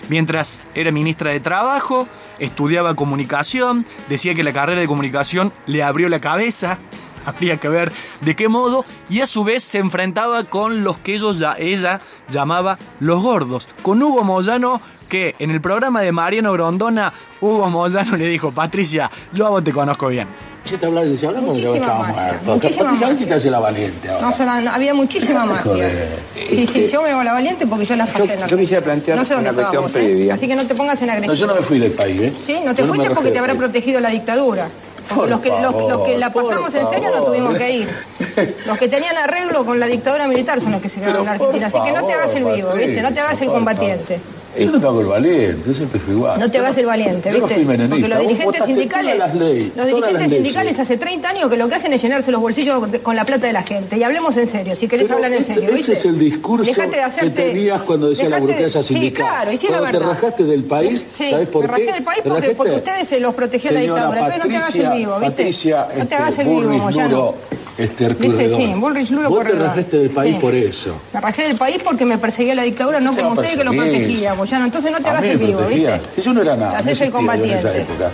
Mientras 0.09 0.65
era 0.73 0.91
ministra 0.91 1.31
de 1.31 1.39
Trabajo, 1.39 2.07
estudiaba 2.41 2.95
comunicación, 2.95 3.86
decía 4.10 4.36
que 4.36 4.43
la 4.43 4.51
carrera 4.51 4.81
de 4.81 4.88
comunicación 4.88 5.53
le 5.67 5.83
abrió 5.83 6.10
la 6.10 6.19
cabeza, 6.19 6.79
habría 7.25 7.57
que 7.57 7.69
ver 7.69 7.91
de 8.19 8.36
qué 8.36 8.50
modo, 8.50 8.83
y 9.10 9.21
a 9.21 9.27
su 9.27 9.43
vez 9.43 9.63
se 9.63 9.77
enfrentaba 9.77 10.43
con 10.45 10.83
los 10.83 10.98
que 10.98 11.15
ellos 11.15 11.38
ella 11.57 12.01
llamaba 12.29 12.77
los 13.00 13.21
gordos, 13.21 13.69
con 13.81 14.01
Hugo 14.03 14.24
Moyano 14.24 14.81
que 15.07 15.36
en 15.39 15.51
el 15.51 15.60
programa 15.60 16.01
de 16.01 16.13
Mariano 16.13 16.53
Grondona, 16.53 17.12
Hugo 17.41 17.69
Moyano 17.69 18.15
le 18.15 18.27
dijo, 18.27 18.51
Patricia, 18.51 19.12
yo 19.33 19.45
a 19.45 19.50
vos 19.50 19.62
te 19.62 19.74
conozco 19.74 20.07
bien. 20.07 20.25
Si 20.63 20.77
te 20.77 20.85
hablas, 20.85 21.05
si 21.19 21.25
hablamos 21.25 21.57
de 21.57 21.63
que 21.63 21.73
estaba 21.73 22.03
muerto. 22.07 22.51
a 22.53 23.07
ver 23.09 23.17
si 23.17 23.25
te 23.25 23.33
hace 23.33 23.49
la 23.49 23.59
valiente 23.59 24.09
ahora. 24.09 24.21
No, 24.27 24.33
sola- 24.33 24.61
no, 24.61 24.71
había 24.71 24.93
muchísima 24.93 25.45
mafia. 25.45 25.89
Sí, 26.35 26.67
sí, 26.71 26.89
yo 26.91 27.01
me 27.01 27.09
hago 27.09 27.23
la 27.23 27.33
valiente 27.33 27.65
porque 27.65 27.85
yo 27.85 27.95
las 27.95 28.09
pasé 28.09 28.33
en 28.33 28.39
la 28.41 28.47
yo 28.47 28.57
quisiera 28.57 28.83
plantear 28.83 29.17
no 29.17 29.25
sé 29.25 29.35
una 29.35 29.53
cuestión 29.53 29.83
vos, 29.83 29.91
¿eh? 29.91 29.93
previa. 29.93 30.33
Así 30.35 30.47
que 30.47 30.55
no 30.55 30.67
te 30.67 30.75
pongas 30.75 31.01
en 31.01 31.07
No, 31.07 31.13
agresión. 31.13 31.35
yo 31.37 31.47
no 31.47 31.55
me 31.55 31.61
fui 31.63 31.79
del 31.79 31.91
país, 31.93 32.21
¿eh? 32.21 32.33
Sí, 32.45 32.59
no 32.63 32.75
te 32.75 32.83
Yo 32.83 32.87
fuiste 32.87 33.09
porque 33.09 33.31
te 33.31 33.39
habrá 33.39 33.55
protegido 33.55 33.99
la 33.99 34.09
dictadura. 34.09 34.69
Por 35.13 35.27
los 35.27 35.39
que, 35.41 35.49
los, 35.49 35.73
los 35.89 36.05
que 36.05 36.17
la 36.17 36.31
pasamos 36.31 36.69
por 36.71 36.79
en 36.79 36.89
serio 36.89 37.09
no 37.13 37.23
tuvimos 37.23 37.55
que 37.55 37.71
ir. 37.71 37.89
Los 38.65 38.77
que 38.77 38.87
tenían 38.87 39.17
arreglo 39.17 39.65
con 39.65 39.79
la 39.79 39.87
dictadura 39.87 40.27
militar 40.27 40.61
son 40.61 40.71
los 40.73 40.81
que 40.81 40.89
se 40.89 40.99
quedaron 41.01 41.21
en 41.21 41.25
la 41.25 41.37
por 41.39 41.47
Argentina. 41.55 41.67
Así 41.67 41.91
que 41.91 41.99
no 41.99 42.05
te 42.07 42.13
hagas 42.13 42.35
el 42.35 42.45
vivo, 42.45 42.73
¿viste? 42.73 43.01
No 43.01 43.11
te 43.11 43.19
hagas 43.19 43.41
el 43.41 43.47
por 43.47 43.55
combatiente. 43.55 44.21
Yo 44.60 44.72
no 44.72 44.79
me 44.79 44.88
hago 44.88 45.01
el 45.01 45.08
valiente, 45.08 45.62
yo 45.67 45.74
siempre 45.74 46.00
fui 46.00 46.13
igual. 46.13 46.39
No 46.39 46.51
te 46.51 46.58
hagas 46.58 46.77
el 46.77 46.86
valiente, 46.86 47.31
Yo 47.31 47.39
no 47.39 47.46
¿viste? 47.48 47.55
fui 47.55 47.65
menonista. 47.65 47.96
Porque 48.08 48.08
los 48.10 48.27
dirigentes 48.27 48.65
sindicales, 48.65 49.17
las 49.17 49.36
leyes, 49.36 49.72
los 49.75 49.86
dirigentes 49.88 50.29
sindicales 50.29 50.79
hace 50.79 50.98
30 50.98 51.29
años 51.29 51.50
que 51.50 51.58
lo 51.58 51.70
que 51.70 51.75
hacen 51.75 51.93
es 51.93 52.01
llenarse 52.01 52.31
los 52.31 52.41
bolsillos 52.41 52.84
con 53.01 53.15
la 53.15 53.25
plata 53.25 53.48
de 53.48 53.53
la 53.53 53.63
gente. 53.63 53.98
Y 53.98 54.03
hablemos 54.03 54.36
en 54.38 54.51
serio, 54.51 54.75
si 54.75 54.88
querés 54.88 55.05
Pero 55.05 55.15
hablar 55.15 55.34
en 55.34 55.41
este- 55.41 55.53
serio, 55.55 55.72
¿viste? 55.74 55.91
Ese 55.93 56.00
es 56.01 56.05
el 56.05 56.20
discurso 56.20 56.65
Dejate 56.65 56.88
de 56.89 56.93
que 56.96 57.01
hacerte- 57.01 57.46
tenías 57.48 57.81
cuando 57.81 58.10
decía 58.10 58.29
la 58.29 58.36
de- 58.38 58.41
burocracia 58.41 58.84
Sí, 58.84 58.93
sindical. 58.93 59.25
claro, 59.27 59.51
y 59.51 59.58
sí 59.58 59.65
es 59.67 59.72
la 59.72 59.77
cuando 59.79 60.00
te 60.00 60.05
verdad. 60.05 60.22
rajaste 60.22 60.43
del 60.43 60.63
país, 60.65 61.05
Sí, 61.17 61.31
¿sabes 61.31 61.48
por 61.48 61.62
me 61.63 61.67
rajé 61.67 61.86
qué? 61.86 61.91
del 61.93 62.03
país 62.03 62.24
¿Te 62.24 62.29
porque, 62.29 62.50
porque 62.51 62.75
ustedes 62.75 63.08
se 63.10 63.20
los 63.20 63.34
protegió 63.34 63.72
la 63.72 63.79
dictadura. 63.79 64.20
Entonces 64.20 64.39
no 64.43 64.50
te 64.51 64.58
hagas 64.58 64.75
el 64.75 64.89
vivo, 64.98 65.12
¿viste? 65.20 65.29
Patricia, 65.31 65.88
no 65.98 66.08
te 66.08 66.15
hagas 66.15 66.29
este, 66.31 66.41
el 66.41 66.48
vivo, 66.50 66.62
Moyano. 66.77 67.34
Este. 67.83 68.05
Arturo 68.05 68.38
Sí, 68.57 68.73
Bullrich, 68.77 69.09
Luro, 69.09 69.29
Vos 69.29 69.39
te 69.39 69.45
Corredor. 69.45 69.67
rajaste 69.69 69.97
del 69.97 70.09
país 70.11 70.35
Sí. 70.35 70.41
por 70.41 70.55
eso. 70.55 71.01
Me 71.13 71.21
rajé 71.21 71.43
del 71.43 71.57
país 71.57 71.77
porque 71.83 72.05
me 72.05 72.17
perseguía 72.17 72.55
la 72.55 72.63
dictadura, 72.63 73.00
no 73.00 73.15
como 73.15 73.31
ustedes 73.31 73.57
que 73.57 73.63
lo 73.63 73.71
protegía, 73.73 74.33
Moyano. 74.35 74.65
Entonces 74.65 74.91
no 74.91 75.00
te 75.00 75.09
hagas 75.09 75.23
el 75.23 75.38
vivo, 75.38 75.59
protegía. 75.59 75.97
¿viste? 75.97 76.21
Yo 76.21 76.33
no 76.33 76.41
era 76.41 76.55
nada. 76.55 76.71
No 76.73 76.77
haces 76.77 76.88
el 76.88 76.97
en 76.97 77.03
esa 77.03 77.11
combatiente. 77.11 77.81
época. 77.81 78.11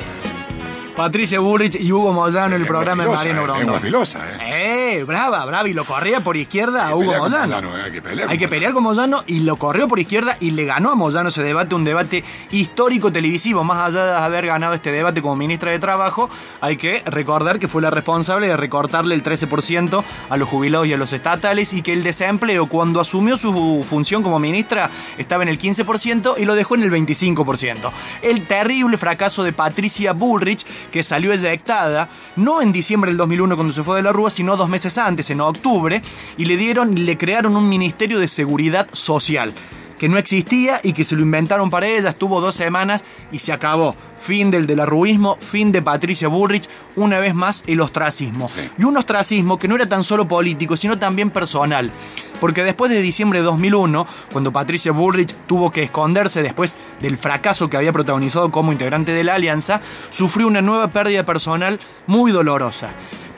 Patricia 0.97 1.39
Bullrich 1.39 1.75
y 1.79 1.91
Hugo 1.91 2.11
Moyano 2.11 2.55
en 2.55 2.61
el 2.63 2.67
programa 2.67 3.03
de 3.03 3.11
Mariano 3.11 3.41
eh, 3.41 3.43
Grondona. 3.43 3.59
lengua 3.59 3.79
filosa, 3.79 4.19
Eh, 4.41 5.03
brava, 5.05 5.45
brava. 5.45 5.69
Y 5.69 5.73
lo 5.73 5.85
corría 5.85 6.21
por 6.21 6.35
izquierda 6.35 6.87
a 6.87 6.95
Hugo 6.95 7.13
Moyano. 7.19 7.45
Moyano, 7.61 7.77
eh, 7.77 7.83
Hay 7.85 7.91
que 7.91 8.01
pelear. 8.01 8.29
Hay 8.31 8.37
que 8.39 8.47
pelear 8.47 8.73
con 8.73 8.81
Moyano 8.81 9.23
y 9.27 9.41
lo 9.41 9.57
corrió 9.57 9.87
por 9.87 9.99
izquierda 9.99 10.35
y 10.39 10.49
le 10.51 10.65
ganó 10.65 10.89
a 10.91 10.95
Moyano 10.95 11.29
ese 11.29 11.43
debate, 11.43 11.75
un 11.75 11.83
debate 11.83 12.23
histórico 12.49 13.11
televisivo. 13.11 13.63
Más 13.63 13.77
allá 13.77 14.05
de 14.05 14.13
haber 14.13 14.47
ganado 14.47 14.73
este 14.73 14.91
debate 14.91 15.21
como 15.21 15.35
ministra 15.35 15.69
de 15.69 15.77
Trabajo, 15.77 16.31
hay 16.61 16.77
que 16.77 17.03
recordar 17.05 17.59
que 17.59 17.67
fue 17.67 17.83
la 17.83 17.91
responsable 17.91 18.47
de 18.47 18.57
recortarle 18.57 19.13
el 19.13 19.23
13% 19.23 20.03
a 20.29 20.37
los 20.37 20.49
jubilados 20.49 20.87
y 20.87 20.93
a 20.93 20.97
los 20.97 21.13
estatales 21.13 21.73
y 21.73 21.83
que 21.83 21.93
el 21.93 22.01
desempleo 22.03 22.65
cuando 22.65 22.99
asumió 22.99 23.37
su 23.37 23.85
función 23.87 24.23
como 24.23 24.39
ministra 24.39 24.89
estaba 25.19 25.43
en 25.43 25.49
el 25.49 25.59
15% 25.59 26.33
y 26.39 26.45
lo 26.45 26.55
dejó 26.55 26.73
en 26.73 26.81
el 26.81 26.91
25%. 26.91 27.91
El 28.23 28.47
terrible 28.47 28.97
fracaso 28.97 29.43
de 29.43 29.53
Patricia 29.53 30.13
Bullrich, 30.13 30.65
que 30.91 31.03
salió 31.03 31.34
eyectada, 31.34 32.10
no 32.36 32.62
en 32.62 32.72
diciembre 32.72 33.12
del 33.12 33.17
2001 33.17 33.56
cuando 33.56 33.74
se 33.74 33.84
fue 33.84 33.98
de 33.98 34.03
la 34.03 34.12
Rúa, 34.12 34.29
sino 34.29 34.58
dos 34.58 34.70
meses 34.70 34.98
antes, 34.98 35.29
en 35.29 35.41
octubre, 35.41 36.01
y 36.38 36.46
le 36.46 36.58
dieron, 36.58 37.06
le 37.06 37.17
crearon 37.17 37.56
un 37.56 37.70
Ministerio 37.70 38.20
de 38.20 38.27
Seguridad 38.27 38.88
Social 38.94 39.53
que 39.97 40.09
no 40.09 40.17
existía 40.17 40.79
y 40.83 40.93
que 40.93 41.05
se 41.05 41.15
lo 41.15 41.21
inventaron 41.21 41.69
para 41.69 41.87
ella, 41.87 42.09
estuvo 42.09 42.41
dos 42.41 42.55
semanas 42.55 43.03
y 43.31 43.39
se 43.39 43.53
acabó. 43.53 43.95
Fin 44.19 44.49
del 44.49 44.65
del 44.65 44.79
arruismo, 44.79 45.37
fin 45.39 45.71
de 45.71 45.81
Patricia 45.81 46.27
Bullrich, 46.27 46.67
una 46.95 47.19
vez 47.19 47.35
más 47.35 47.63
el 47.67 47.81
ostracismo. 47.81 48.49
Y 48.77 48.83
un 48.83 48.97
ostracismo 48.97 49.59
que 49.59 49.67
no 49.67 49.75
era 49.75 49.87
tan 49.87 50.03
solo 50.03 50.27
político, 50.27 50.75
sino 50.75 50.97
también 50.97 51.29
personal. 51.29 51.91
Porque 52.39 52.63
después 52.63 52.91
de 52.91 53.01
diciembre 53.01 53.39
de 53.39 53.45
2001, 53.45 54.07
cuando 54.31 54.51
Patricia 54.51 54.91
Bullrich 54.91 55.33
tuvo 55.47 55.71
que 55.71 55.83
esconderse 55.83 56.41
después 56.41 56.77
del 56.99 57.17
fracaso 57.17 57.69
que 57.69 57.77
había 57.77 57.93
protagonizado 57.93 58.51
como 58.51 58.71
integrante 58.71 59.11
de 59.11 59.23
la 59.23 59.35
alianza, 59.35 59.81
sufrió 60.09 60.47
una 60.47 60.61
nueva 60.61 60.89
pérdida 60.89 61.23
personal 61.23 61.79
muy 62.05 62.31
dolorosa 62.31 62.89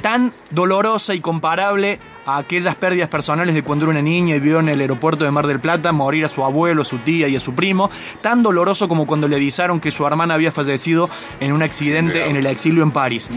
tan 0.01 0.33
dolorosa 0.51 1.13
y 1.13 1.19
comparable 1.19 1.99
a 2.29 2.37
aquellas 2.37 2.75
pérdidas 2.75 3.09
personales 3.09 3.55
de 3.55 3.63
cuando 3.63 3.85
era 3.85 3.91
una 3.91 4.01
niña 4.01 4.35
y 4.35 4.39
vio 4.39 4.59
en 4.59 4.69
el 4.69 4.81
aeropuerto 4.81 5.23
de 5.23 5.31
Mar 5.31 5.47
del 5.47 5.59
Plata 5.59 5.91
morir 5.91 6.25
a 6.25 6.27
su 6.27 6.43
abuelo, 6.43 6.83
a 6.83 6.85
su 6.85 6.99
tía 6.99 7.27
y 7.27 7.35
a 7.35 7.39
su 7.39 7.55
primo, 7.55 7.89
tan 8.21 8.43
doloroso 8.43 8.87
como 8.87 9.07
cuando 9.07 9.27
le 9.27 9.35
avisaron 9.35 9.79
que 9.79 9.91
su 9.91 10.05
hermana 10.05 10.35
había 10.35 10.51
fallecido 10.51 11.09
en 11.39 11.53
un 11.53 11.63
accidente 11.63 12.29
en 12.29 12.35
el 12.35 12.45
exilio 12.45 12.83
en 12.83 12.91
París. 12.91 13.29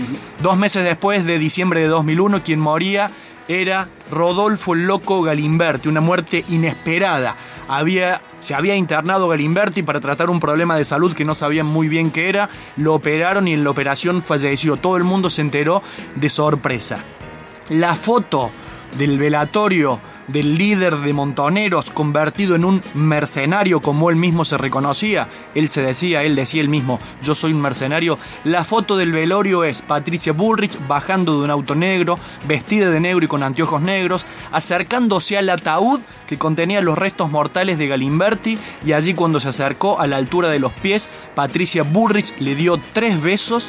Dos 0.43 0.57
meses 0.57 0.85
después 0.85 1.25
de 1.25 1.39
diciembre 1.39 1.81
de 1.81 1.87
2001, 1.87 2.43
quien 2.43 2.61
moría 2.61 3.11
era 3.49 3.89
Rodolfo 4.11 4.75
Loco 4.75 5.23
Galimberti, 5.23 5.89
una 5.89 6.01
muerte 6.01 6.45
inesperada. 6.51 7.35
Había, 7.69 8.21
se 8.41 8.55
había 8.55 8.77
internado 8.77 9.29
Galimberti 9.29 9.83
para 9.83 10.01
tratar 10.01 10.29
un 10.29 10.41
problema 10.41 10.77
de 10.77 10.85
salud 10.85 11.15
que 11.15 11.25
no 11.25 11.35
sabían 11.35 11.67
muy 11.67 11.89
bien 11.89 12.11
qué 12.11 12.29
era, 12.29 12.49
lo 12.77 12.95
operaron 12.95 13.49
y 13.49 13.55
en 13.55 13.65
la 13.65 13.71
operación 13.71 14.23
falleció. 14.23 14.77
Todo 14.77 14.97
el 14.97 15.05
mundo 15.05 15.31
se 15.31 15.41
enteró 15.41 15.83
de 16.15 16.29
sorpresa. 16.29 16.99
La 17.69 17.95
foto 17.95 18.51
del 18.99 19.19
velatorio 19.19 20.01
del 20.29 20.57
líder 20.57 20.97
de 20.97 21.13
Montoneros 21.13 21.91
convertido 21.91 22.55
en 22.55 22.65
un 22.65 22.83
mercenario 22.95 23.81
como 23.81 24.11
él 24.11 24.17
mismo 24.17 24.45
se 24.45 24.57
reconocía. 24.57 25.29
Él 25.55 25.69
se 25.69 25.83
decía, 25.83 26.23
él 26.23 26.37
decía 26.37 26.61
él 26.61 26.69
mismo, 26.69 27.01
yo 27.23 27.35
soy 27.35 27.53
un 27.53 27.61
mercenario. 27.61 28.19
La 28.45 28.65
foto 28.65 28.97
del 28.97 29.13
velorio 29.13 29.65
es 29.65 29.83
Patricia 29.83 30.33
Bullrich 30.33 30.79
bajando 30.87 31.39
de 31.39 31.45
un 31.45 31.51
auto 31.51 31.75
negro, 31.75 32.19
vestida 32.47 32.91
de 32.91 33.01
negro 33.01 33.25
y 33.25 33.29
con 33.29 33.43
anteojos 33.43 33.83
negros, 33.83 34.25
acercándose 34.51 35.39
al 35.39 35.51
ataúd 35.51 36.01
que 36.27 36.39
contenía 36.39 36.81
los 36.81 36.99
restos 36.99 37.31
mortales 37.31 37.79
de 37.79 37.89
Galimberti 37.89 38.59
y 38.85 38.93
allí 38.93 39.15
cuando 39.15 39.41
se 39.41 39.49
acercó 39.49 40.01
a 40.01 40.07
la 40.07 40.17
altura 40.17 40.49
de 40.49 40.61
los 40.61 40.73
pies, 40.73 41.11
Patricia 41.35 41.83
Bullrich 41.83 42.39
le 42.39 42.55
dio 42.55 42.81
tres 42.93 43.23
besos 43.23 43.67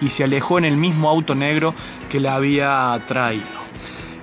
y 0.00 0.10
se 0.10 0.24
alejó 0.24 0.58
en 0.58 0.66
el 0.66 0.76
mismo 0.76 1.08
auto 1.08 1.34
negro 1.34 1.74
que 2.10 2.20
la 2.20 2.34
había 2.34 3.00
traído. 3.06 3.65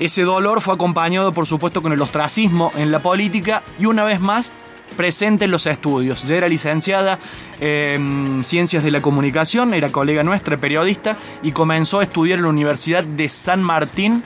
Ese 0.04 0.24
dolor 0.24 0.60
fue 0.60 0.74
acompañado, 0.74 1.34
por 1.34 1.46
supuesto, 1.46 1.82
con 1.82 1.94
el 1.94 2.02
ostracismo 2.02 2.74
en 2.76 2.92
la 2.92 3.00
política 3.00 3.64
y 3.80 3.86
una 3.86 4.04
vez 4.04 4.20
más 4.20 4.52
presente 4.98 5.46
en 5.46 5.52
los 5.52 5.66
estudios. 5.66 6.24
Ya 6.24 6.36
era 6.36 6.50
licenciada 6.50 7.20
en 7.62 8.44
Ciencias 8.44 8.84
de 8.84 8.92
la 8.92 9.02
Comunicación, 9.02 9.74
era 9.74 9.94
colega 9.94 10.22
nuestra, 10.22 10.58
periodista, 10.58 11.16
y 11.42 11.54
comenzó 11.54 12.02
a 12.02 12.04
estudiar 12.04 12.40
en 12.40 12.44
la 12.44 12.50
Universidad 12.50 13.06
de 13.06 13.30
San 13.30 13.64
Martín 13.64 14.22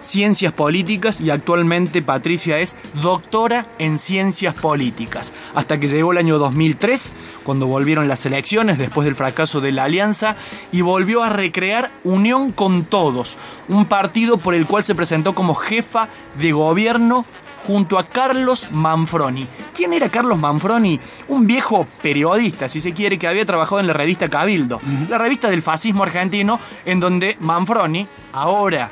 Ciencias 0.00 0.52
Políticas 0.52 1.20
y 1.20 1.30
actualmente 1.30 2.02
Patricia 2.02 2.58
es 2.58 2.76
doctora 3.00 3.66
en 3.78 3.98
Ciencias 3.98 4.54
Políticas. 4.54 5.32
Hasta 5.54 5.78
que 5.78 5.88
llegó 5.88 6.12
el 6.12 6.18
año 6.18 6.38
2003, 6.38 7.12
cuando 7.44 7.66
volvieron 7.66 8.08
las 8.08 8.26
elecciones 8.26 8.78
después 8.78 9.04
del 9.04 9.14
fracaso 9.14 9.60
de 9.60 9.72
la 9.72 9.84
alianza 9.84 10.36
y 10.72 10.80
volvió 10.80 11.22
a 11.22 11.28
recrear 11.28 11.90
Unión 12.04 12.52
con 12.52 12.84
Todos, 12.84 13.38
un 13.68 13.86
partido 13.86 14.38
por 14.38 14.54
el 14.54 14.66
cual 14.66 14.84
se 14.84 14.94
presentó 14.94 15.34
como 15.34 15.54
jefa 15.54 16.08
de 16.38 16.52
gobierno 16.52 17.24
junto 17.66 17.98
a 17.98 18.08
Carlos 18.08 18.68
Manfroni. 18.72 19.46
¿Quién 19.74 19.92
era 19.92 20.08
Carlos 20.08 20.38
Manfroni? 20.38 20.98
Un 21.28 21.46
viejo 21.46 21.86
periodista, 22.02 22.68
si 22.68 22.80
se 22.80 22.92
quiere, 22.92 23.18
que 23.18 23.28
había 23.28 23.46
trabajado 23.46 23.80
en 23.80 23.86
la 23.86 23.92
revista 23.92 24.28
Cabildo, 24.28 24.80
la 25.08 25.18
revista 25.18 25.48
del 25.48 25.62
fascismo 25.62 26.02
argentino, 26.02 26.58
en 26.84 27.00
donde 27.00 27.36
Manfroni, 27.40 28.06
ahora 28.32 28.90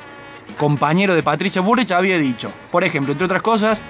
compañero 0.57 1.15
de 1.15 1.23
Patricia 1.23 1.63
Bullrich, 1.63 1.93
había 1.93 2.19
dicho, 2.19 2.53
por 2.71 2.85
ejemplo, 2.85 3.13
entre 3.13 3.25
otras 3.25 3.43
cosas, 3.43 3.83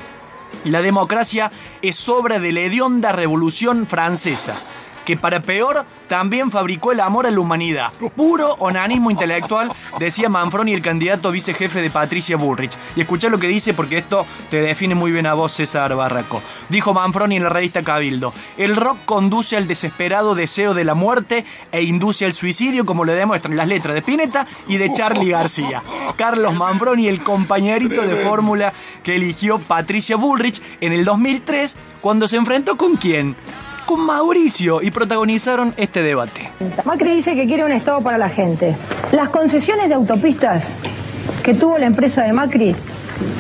la 0.65 0.83
democracia 0.83 1.51
es 1.83 2.09
obra 2.09 2.39
de 2.39 2.53
la 2.53 2.61
hedionda 2.61 3.13
revolución 3.13 3.87
francesa, 3.87 4.55
que 5.11 5.17
para 5.17 5.43
peor 5.43 5.85
también 6.07 6.53
fabricó 6.53 6.93
el 6.93 7.01
amor 7.01 7.27
a 7.27 7.33
la 7.33 7.41
humanidad. 7.41 7.93
Puro 8.15 8.55
onanismo 8.61 9.11
intelectual, 9.11 9.73
decía 9.99 10.29
Manfroni, 10.29 10.73
el 10.73 10.83
candidato 10.83 11.33
vicejefe 11.33 11.83
de 11.83 11.91
Patricia 11.91 12.37
Bullrich. 12.37 12.79
Y 12.95 13.01
escuchá 13.01 13.29
lo 13.29 13.41
que 13.41 13.49
dice 13.49 13.75
porque 13.75 13.99
esto 13.99 14.25
te 14.51 14.61
define 14.61 14.95
muy 14.95 15.11
bien 15.11 15.27
a 15.27 15.35
vos, 15.35 15.51
César 15.51 15.97
Barraco. 15.97 16.41
Dijo 16.69 16.95
Manfroni 16.95 17.39
en 17.39 17.43
la 17.43 17.49
revista 17.49 17.83
Cabildo, 17.83 18.33
el 18.57 18.77
rock 18.77 18.99
conduce 19.05 19.57
al 19.57 19.67
desesperado 19.67 20.37
deseo 20.37 20.75
de 20.75 20.85
la 20.85 20.95
muerte 20.95 21.45
e 21.73 21.83
induce 21.83 22.25
al 22.25 22.33
suicidio 22.33 22.87
como 22.87 23.05
lo 23.05 23.11
demuestran 23.11 23.57
las 23.57 23.67
letras 23.67 23.97
de 23.97 24.03
Pineta 24.03 24.47
y 24.69 24.77
de 24.77 24.93
Charlie 24.93 25.31
García. 25.31 25.83
Carlos 26.15 26.55
Manfroni, 26.55 27.09
el 27.09 27.25
compañerito 27.25 28.03
de 28.03 28.15
fórmula 28.15 28.73
que 29.03 29.17
eligió 29.17 29.59
Patricia 29.59 30.15
Bullrich 30.15 30.63
en 30.81 30.93
el 30.93 31.05
2003 31.05 31.77
cuando 32.01 32.29
se 32.29 32.37
enfrentó 32.37 32.77
con 32.77 32.95
quién? 32.95 33.35
Con 33.91 34.07
Mauricio 34.07 34.81
y 34.83 34.93
protagonizaron 34.93 35.75
este 35.77 36.01
debate. 36.01 36.49
Macri 36.85 37.17
dice 37.17 37.35
que 37.35 37.45
quiere 37.47 37.65
un 37.65 37.73
Estado 37.73 37.99
para 38.01 38.19
la 38.19 38.29
gente. 38.29 38.77
Las 39.11 39.31
concesiones 39.31 39.89
de 39.89 39.97
autopistas 39.97 40.63
que 41.43 41.55
tuvo 41.55 41.77
la 41.77 41.87
empresa 41.87 42.23
de 42.23 42.33
Macri 42.33 42.77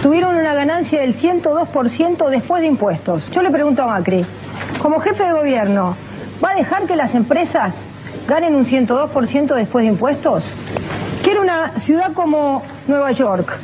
tuvieron 0.02 0.34
una 0.34 0.52
ganancia 0.52 1.02
del 1.02 1.14
102% 1.14 2.28
después 2.30 2.62
de 2.62 2.66
impuestos. 2.66 3.30
Yo 3.30 3.42
le 3.42 3.52
pregunto 3.52 3.82
a 3.82 3.86
Macri, 3.86 4.26
como 4.82 4.98
jefe 4.98 5.22
de 5.22 5.32
gobierno, 5.34 5.94
¿va 6.44 6.50
a 6.50 6.54
dejar 6.56 6.84
que 6.84 6.96
las 6.96 7.14
empresas 7.14 7.72
ganen 8.26 8.56
un 8.56 8.66
102% 8.66 9.54
después 9.54 9.84
de 9.84 9.92
impuestos? 9.92 10.42
Quiere 11.22 11.38
una 11.38 11.68
ciudad 11.78 12.12
como 12.12 12.64
Nueva 12.88 13.12
York. 13.12 13.56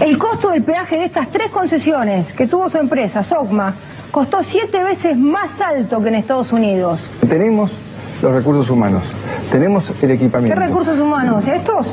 El 0.00 0.16
costo 0.16 0.48
del 0.48 0.62
peaje 0.62 0.96
de 0.96 1.04
estas 1.04 1.28
tres 1.30 1.50
concesiones 1.50 2.32
que 2.32 2.46
tuvo 2.46 2.70
su 2.70 2.78
empresa, 2.78 3.22
SOCMA, 3.22 3.74
costó 4.10 4.42
siete 4.42 4.82
veces 4.82 5.16
más 5.18 5.60
alto 5.60 6.00
que 6.00 6.08
en 6.08 6.14
Estados 6.16 6.52
Unidos. 6.52 7.00
Tenemos 7.28 7.72
los 8.22 8.32
recursos 8.32 8.70
humanos, 8.70 9.02
Tenemos 9.50 9.88
el 9.90 9.96
¿Qué 9.96 10.14
equipamiento, 10.14 10.58
recursos 10.58 10.98
humanos? 10.98 11.46
¿Estos? 11.46 11.92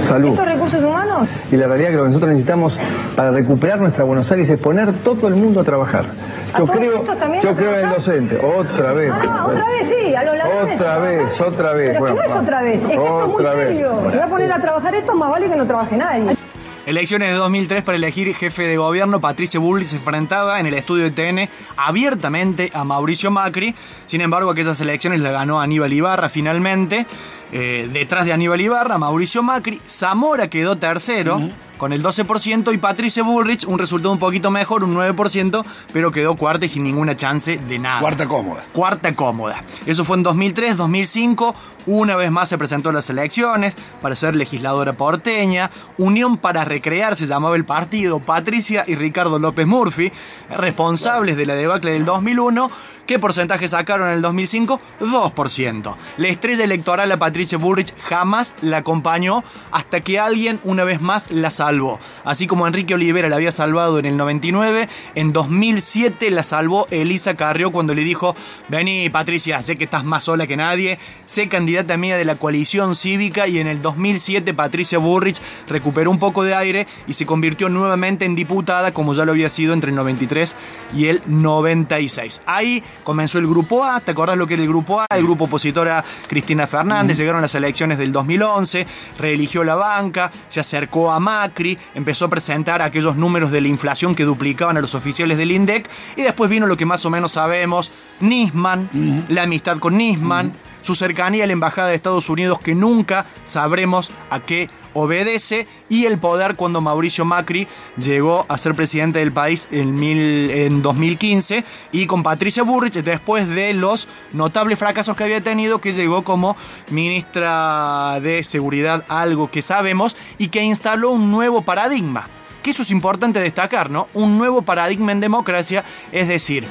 salud. 0.00 0.30
¿Estos 0.30 0.46
recursos 0.46 0.82
humanos? 0.82 1.28
Y 1.50 1.56
la 1.56 1.66
realidad 1.68 1.90
es 1.90 1.92
que 1.92 1.96
lo 1.96 2.02
que 2.02 2.08
nosotros 2.08 2.30
necesitamos 2.30 2.78
para 3.16 3.30
recuperar 3.30 3.80
nuestra 3.80 4.04
Buenos 4.04 4.30
Aires 4.30 4.48
es 4.50 4.60
poner 4.60 4.92
todo 4.92 5.28
el 5.28 5.36
mundo 5.36 5.60
a 5.60 5.64
trabajar. 5.64 6.04
¿A 6.52 6.58
Yo 6.58 6.66
creo, 6.66 7.04
yo 7.42 7.52
creo 7.54 7.78
en 7.78 7.86
el 7.86 7.94
docente. 7.94 8.38
Otra 8.44 8.92
vez. 8.92 9.12
Ah, 9.14 9.46
otra 9.46 9.66
vez 9.68 9.88
sí, 9.88 10.14
a 10.14 10.24
los 10.24 10.36
ladrones. 10.36 10.80
Otra 10.80 10.98
vez, 10.98 11.40
otra 11.40 11.72
vez. 11.72 11.92
Pero 11.92 12.04
que 12.06 12.12
no 12.12 12.22
es 12.22 12.36
otra 12.36 12.62
vez, 12.62 12.80
es 12.82 12.86
que 12.86 12.92
esto 12.94 13.20
es 13.24 13.28
muy 13.28 13.44
vez. 13.44 13.68
serio. 13.68 14.10
Si 14.10 14.16
va 14.16 14.24
a 14.24 14.28
poner 14.28 14.52
a 14.52 14.58
trabajar 14.58 14.94
esto, 14.94 15.14
más 15.14 15.30
vale 15.30 15.48
que 15.48 15.56
no 15.56 15.64
trabaje 15.66 15.96
nadie. 15.96 16.36
Elecciones 16.84 17.30
de 17.30 17.36
2003 17.36 17.84
para 17.84 17.96
elegir 17.96 18.34
jefe 18.34 18.64
de 18.64 18.76
gobierno, 18.76 19.20
Patricia 19.20 19.60
Bullrich 19.60 19.86
se 19.86 19.96
enfrentaba 19.96 20.58
en 20.58 20.66
el 20.66 20.74
estudio 20.74 21.04
de 21.04 21.10
TN 21.12 21.48
abiertamente 21.76 22.72
a 22.74 22.82
Mauricio 22.82 23.30
Macri. 23.30 23.72
Sin 24.06 24.20
embargo, 24.20 24.50
aquellas 24.50 24.80
elecciones 24.80 25.20
la 25.20 25.30
ganó 25.30 25.60
Aníbal 25.60 25.92
Ibarra 25.92 26.28
finalmente. 26.28 27.06
Eh, 27.52 27.88
detrás 27.92 28.24
de 28.24 28.32
Aníbal 28.32 28.60
Ibarra, 28.60 28.98
Mauricio 28.98 29.44
Macri. 29.44 29.80
Zamora 29.88 30.48
quedó 30.48 30.76
tercero. 30.76 31.40
Con 31.82 31.92
el 31.92 32.00
12% 32.00 32.72
y 32.72 32.78
Patricia 32.78 33.24
Bullrich 33.24 33.64
un 33.64 33.76
resultado 33.76 34.12
un 34.12 34.20
poquito 34.20 34.52
mejor, 34.52 34.84
un 34.84 34.94
9%, 34.94 35.64
pero 35.92 36.12
quedó 36.12 36.36
cuarta 36.36 36.64
y 36.64 36.68
sin 36.68 36.84
ninguna 36.84 37.16
chance 37.16 37.56
de 37.56 37.78
nada. 37.80 37.98
Cuarta 37.98 38.28
cómoda. 38.28 38.64
Cuarta 38.72 39.16
cómoda. 39.16 39.64
Eso 39.84 40.04
fue 40.04 40.16
en 40.16 40.22
2003, 40.22 40.76
2005. 40.76 41.56
Una 41.86 42.14
vez 42.14 42.30
más 42.30 42.48
se 42.50 42.56
presentó 42.56 42.90
a 42.90 42.92
las 42.92 43.10
elecciones 43.10 43.74
para 44.00 44.14
ser 44.14 44.36
legisladora 44.36 44.92
porteña. 44.92 45.72
Unión 45.98 46.36
para 46.36 46.64
Recrear 46.64 47.16
se 47.16 47.26
llamaba 47.26 47.56
el 47.56 47.64
partido. 47.64 48.20
Patricia 48.20 48.84
y 48.86 48.94
Ricardo 48.94 49.40
López 49.40 49.66
Murphy, 49.66 50.12
responsables 50.56 51.36
de 51.36 51.46
la 51.46 51.54
debacle 51.54 51.90
del 51.90 52.04
2001. 52.04 52.70
¿Qué 53.06 53.18
porcentaje 53.18 53.66
sacaron 53.66 54.08
en 54.08 54.14
el 54.14 54.22
2005? 54.22 54.80
2%. 55.00 55.96
La 56.18 56.28
estrella 56.28 56.62
electoral 56.62 57.10
a 57.10 57.16
Patricia 57.16 57.58
Bullrich 57.58 57.92
jamás 57.98 58.54
la 58.62 58.78
acompañó 58.78 59.42
hasta 59.72 60.00
que 60.00 60.20
alguien 60.20 60.60
una 60.62 60.84
vez 60.84 61.00
más 61.00 61.32
la 61.32 61.50
salvó. 61.50 61.98
Así 62.24 62.46
como 62.46 62.66
Enrique 62.66 62.94
Olivera 62.94 63.28
la 63.28 63.36
había 63.36 63.50
salvado 63.50 63.98
en 63.98 64.06
el 64.06 64.16
99, 64.16 64.88
en 65.16 65.32
2007 65.32 66.30
la 66.30 66.44
salvó 66.44 66.86
Elisa 66.90 67.34
Carrió 67.34 67.72
cuando 67.72 67.92
le 67.92 68.04
dijo, 68.04 68.36
vení 68.68 69.10
Patricia, 69.10 69.60
sé 69.62 69.76
que 69.76 69.84
estás 69.84 70.04
más 70.04 70.24
sola 70.24 70.46
que 70.46 70.56
nadie, 70.56 70.98
sé 71.24 71.48
candidata 71.48 71.96
mía 71.96 72.16
de 72.16 72.24
la 72.24 72.36
coalición 72.36 72.94
cívica 72.94 73.48
y 73.48 73.58
en 73.58 73.66
el 73.66 73.82
2007 73.82 74.54
Patricia 74.54 74.98
Bullrich 74.98 75.40
recuperó 75.68 76.08
un 76.10 76.20
poco 76.20 76.44
de 76.44 76.54
aire 76.54 76.86
y 77.08 77.14
se 77.14 77.26
convirtió 77.26 77.68
nuevamente 77.68 78.24
en 78.24 78.36
diputada 78.36 78.94
como 78.94 79.12
ya 79.12 79.24
lo 79.24 79.32
había 79.32 79.48
sido 79.48 79.72
entre 79.72 79.90
el 79.90 79.96
93 79.96 80.54
y 80.94 81.06
el 81.06 81.20
96. 81.26 82.42
Ahí 82.46 82.84
comenzó 83.02 83.38
el 83.38 83.46
grupo 83.46 83.84
A, 83.84 84.00
¿te 84.00 84.12
acordás 84.12 84.36
lo 84.36 84.46
que 84.46 84.54
era 84.54 84.62
el 84.62 84.68
grupo 84.68 85.00
A? 85.00 85.06
El 85.10 85.24
grupo 85.24 85.44
opositor 85.44 85.88
a 85.88 86.04
Cristina 86.26 86.66
Fernández, 86.66 87.16
llegaron 87.16 87.42
las 87.42 87.54
elecciones 87.54 87.98
del 87.98 88.12
2011, 88.12 88.86
reeligió 89.18 89.64
la 89.64 89.74
banca, 89.74 90.30
se 90.48 90.60
acercó 90.60 91.12
a 91.12 91.20
Macri, 91.20 91.78
empezó 91.94 92.26
a 92.26 92.30
presentar 92.30 92.82
aquellos 92.82 93.16
números 93.16 93.50
de 93.50 93.60
la 93.60 93.68
inflación 93.68 94.14
que 94.14 94.24
duplicaban 94.24 94.76
a 94.76 94.80
los 94.80 94.94
oficiales 94.94 95.38
del 95.38 95.52
INDEC 95.52 95.88
y 96.16 96.22
después 96.22 96.50
vino 96.50 96.66
lo 96.66 96.76
que 96.76 96.86
más 96.86 97.04
o 97.04 97.10
menos 97.10 97.32
sabemos, 97.32 97.90
Nisman, 98.20 99.24
la 99.28 99.42
amistad 99.42 99.78
con 99.78 99.96
Nisman, 99.96 100.52
su 100.82 100.94
cercanía 100.94 101.44
a 101.44 101.46
la 101.46 101.52
embajada 101.52 101.88
de 101.88 101.94
Estados 101.94 102.28
Unidos 102.28 102.58
que 102.58 102.74
nunca 102.74 103.26
sabremos 103.44 104.10
a 104.30 104.40
qué 104.40 104.68
obedece 104.94 105.66
y 105.88 106.06
el 106.06 106.18
poder 106.18 106.56
cuando 106.56 106.80
Mauricio 106.80 107.24
Macri 107.24 107.66
llegó 107.96 108.46
a 108.48 108.58
ser 108.58 108.74
presidente 108.74 109.18
del 109.18 109.32
país 109.32 109.68
en, 109.70 109.94
mil- 109.96 110.50
en 110.50 110.82
2015 110.82 111.64
y 111.92 112.06
con 112.06 112.22
Patricia 112.22 112.62
Burrich 112.62 112.94
después 112.94 113.48
de 113.48 113.72
los 113.74 114.08
notables 114.32 114.78
fracasos 114.78 115.16
que 115.16 115.24
había 115.24 115.40
tenido 115.40 115.80
que 115.80 115.92
llegó 115.92 116.22
como 116.24 116.56
ministra 116.90 118.20
de 118.20 118.44
Seguridad, 118.44 119.04
algo 119.08 119.50
que 119.50 119.62
sabemos, 119.62 120.16
y 120.38 120.48
que 120.48 120.62
instaló 120.62 121.10
un 121.10 121.30
nuevo 121.30 121.62
paradigma. 121.62 122.26
Que 122.62 122.70
eso 122.70 122.82
es 122.82 122.90
importante 122.90 123.40
destacar, 123.40 123.90
¿no? 123.90 124.08
Un 124.14 124.38
nuevo 124.38 124.62
paradigma 124.62 125.12
en 125.12 125.20
democracia, 125.20 125.84
es 126.12 126.28
decir, 126.28 126.66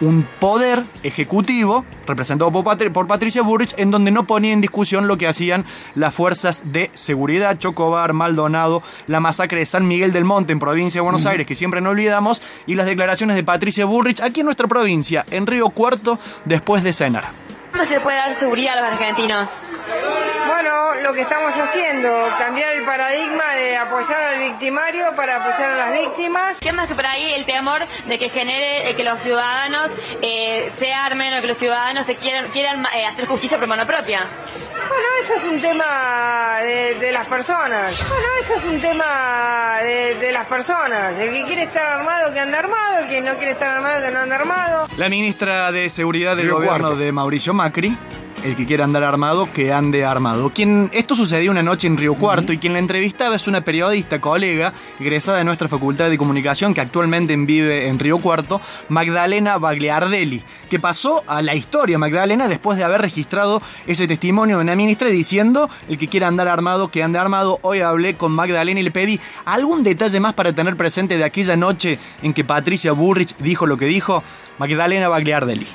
un 0.00 0.26
poder 0.38 0.84
ejecutivo 1.02 1.84
representado 2.06 2.50
por, 2.50 2.64
Patri- 2.64 2.92
por 2.92 3.06
Patricia 3.06 3.42
Burrich 3.42 3.74
en 3.78 3.90
donde 3.90 4.10
no 4.10 4.26
ponía 4.26 4.52
en 4.52 4.60
discusión 4.60 5.08
lo 5.08 5.16
que 5.16 5.26
hacían 5.26 5.64
las 5.94 6.14
fuerzas 6.14 6.62
de 6.66 6.90
seguridad, 6.94 7.58
Chocobar, 7.58 8.12
Maldonado, 8.12 8.82
la 9.06 9.20
masacre 9.20 9.60
de 9.60 9.66
San 9.66 9.86
Miguel 9.88 10.12
del 10.12 10.24
Monte 10.24 10.52
en 10.52 10.58
provincia 10.58 10.98
de 11.00 11.04
Buenos 11.04 11.26
Aires, 11.26 11.46
que 11.46 11.54
siempre 11.54 11.80
no 11.80 11.90
olvidamos, 11.90 12.42
y 12.66 12.74
las 12.74 12.86
declaraciones 12.86 13.36
de 13.36 13.44
Patricia 13.44 13.84
Burrich 13.84 14.20
aquí 14.20 14.40
en 14.40 14.46
nuestra 14.46 14.68
provincia, 14.68 15.24
en 15.30 15.46
Río 15.46 15.70
Cuarto, 15.70 16.18
después 16.44 16.82
de 16.82 16.92
cenar. 16.92 17.24
¿Cómo 17.72 17.84
se 17.84 17.94
le 17.96 18.00
puede 18.00 18.16
dar 18.16 18.34
seguridad 18.34 18.78
a 18.78 18.82
los 18.82 18.92
argentinos? 18.92 19.48
Lo 21.02 21.12
que 21.12 21.20
estamos 21.22 21.52
haciendo, 21.54 22.28
cambiar 22.38 22.72
el 22.74 22.84
paradigma 22.84 23.54
de 23.54 23.76
apoyar 23.76 24.20
al 24.20 24.40
victimario 24.40 25.14
para 25.14 25.36
apoyar 25.36 25.70
a 25.70 25.76
las 25.76 25.92
víctimas. 25.92 26.56
¿Qué 26.60 26.72
más 26.72 26.88
que 26.88 26.94
por 26.94 27.06
ahí 27.06 27.32
el 27.34 27.44
temor 27.44 27.86
de 28.06 28.18
que 28.18 28.28
genere 28.28 28.90
eh, 28.90 28.96
que 28.96 29.04
los 29.04 29.20
ciudadanos 29.20 29.90
eh, 30.22 30.70
se 30.76 30.92
armen 30.92 31.34
o 31.38 31.40
que 31.40 31.46
los 31.46 31.58
ciudadanos 31.58 32.06
se 32.06 32.16
quieran, 32.16 32.50
quieran 32.50 32.84
eh, 32.86 33.06
hacer 33.06 33.26
justicia 33.26 33.58
por 33.58 33.66
mano 33.68 33.86
propia? 33.86 34.26
Bueno, 34.88 35.04
eso 35.22 35.34
es 35.34 35.44
un 35.44 35.60
tema 35.60 36.58
de, 36.62 36.94
de 36.96 37.12
las 37.12 37.26
personas. 37.26 38.04
Bueno, 38.08 38.26
eso 38.40 38.54
es 38.54 38.64
un 38.64 38.80
tema 38.80 39.78
de, 39.82 40.14
de 40.16 40.32
las 40.32 40.46
personas. 40.46 41.14
El 41.18 41.30
que 41.30 41.44
quiere 41.44 41.62
estar 41.64 41.86
armado, 42.00 42.32
que 42.32 42.40
anda 42.40 42.58
armado. 42.58 42.98
El 43.00 43.08
que 43.08 43.20
no 43.20 43.34
quiere 43.36 43.52
estar 43.52 43.76
armado, 43.76 44.04
que 44.04 44.10
no 44.10 44.20
anda 44.20 44.36
armado. 44.36 44.88
La 44.96 45.08
ministra 45.08 45.70
de 45.72 45.88
Seguridad 45.90 46.36
del 46.36 46.46
Río 46.46 46.56
gobierno 46.56 46.78
Cuarto. 46.88 46.96
de 46.96 47.12
Mauricio 47.12 47.54
Macri, 47.54 47.96
el 48.46 48.54
que 48.54 48.64
quiera 48.64 48.84
andar 48.84 49.02
armado, 49.02 49.48
que 49.52 49.72
ande 49.72 50.04
armado. 50.04 50.50
Quien, 50.50 50.88
esto 50.92 51.16
sucedió 51.16 51.50
una 51.50 51.64
noche 51.64 51.88
en 51.88 51.96
Río 51.96 52.14
Cuarto 52.14 52.52
y 52.52 52.58
quien 52.58 52.74
la 52.74 52.78
entrevistaba 52.78 53.34
es 53.34 53.48
una 53.48 53.62
periodista, 53.62 54.20
colega, 54.20 54.72
egresada 55.00 55.38
de 55.38 55.44
nuestra 55.44 55.68
Facultad 55.68 56.08
de 56.08 56.16
Comunicación, 56.16 56.72
que 56.72 56.80
actualmente 56.80 57.34
vive 57.36 57.88
en 57.88 57.98
Río 57.98 58.18
Cuarto, 58.18 58.60
Magdalena 58.88 59.58
Bagliardelli, 59.58 60.42
que 60.70 60.78
pasó 60.78 61.24
a 61.26 61.42
la 61.42 61.56
historia, 61.56 61.98
Magdalena, 61.98 62.46
después 62.46 62.78
de 62.78 62.84
haber 62.84 63.00
registrado 63.00 63.60
ese 63.86 64.06
testimonio 64.06 64.58
de 64.58 64.62
una 64.62 64.76
ministra 64.76 65.08
diciendo, 65.08 65.68
el 65.88 65.98
que 65.98 66.06
quiera 66.06 66.28
andar 66.28 66.46
armado, 66.46 66.88
que 66.88 67.02
ande 67.02 67.18
armado. 67.18 67.58
Hoy 67.62 67.80
hablé 67.80 68.14
con 68.14 68.30
Magdalena 68.30 68.78
y 68.78 68.84
le 68.84 68.92
pedí 68.92 69.18
algún 69.44 69.82
detalle 69.82 70.20
más 70.20 70.34
para 70.34 70.52
tener 70.52 70.76
presente 70.76 71.18
de 71.18 71.24
aquella 71.24 71.56
noche 71.56 71.98
en 72.22 72.32
que 72.32 72.44
Patricia 72.44 72.92
Bullrich 72.92 73.36
dijo 73.38 73.66
lo 73.66 73.76
que 73.76 73.86
dijo. 73.86 74.22
Magdalena 74.58 75.08
Bagliardelli. 75.08 75.66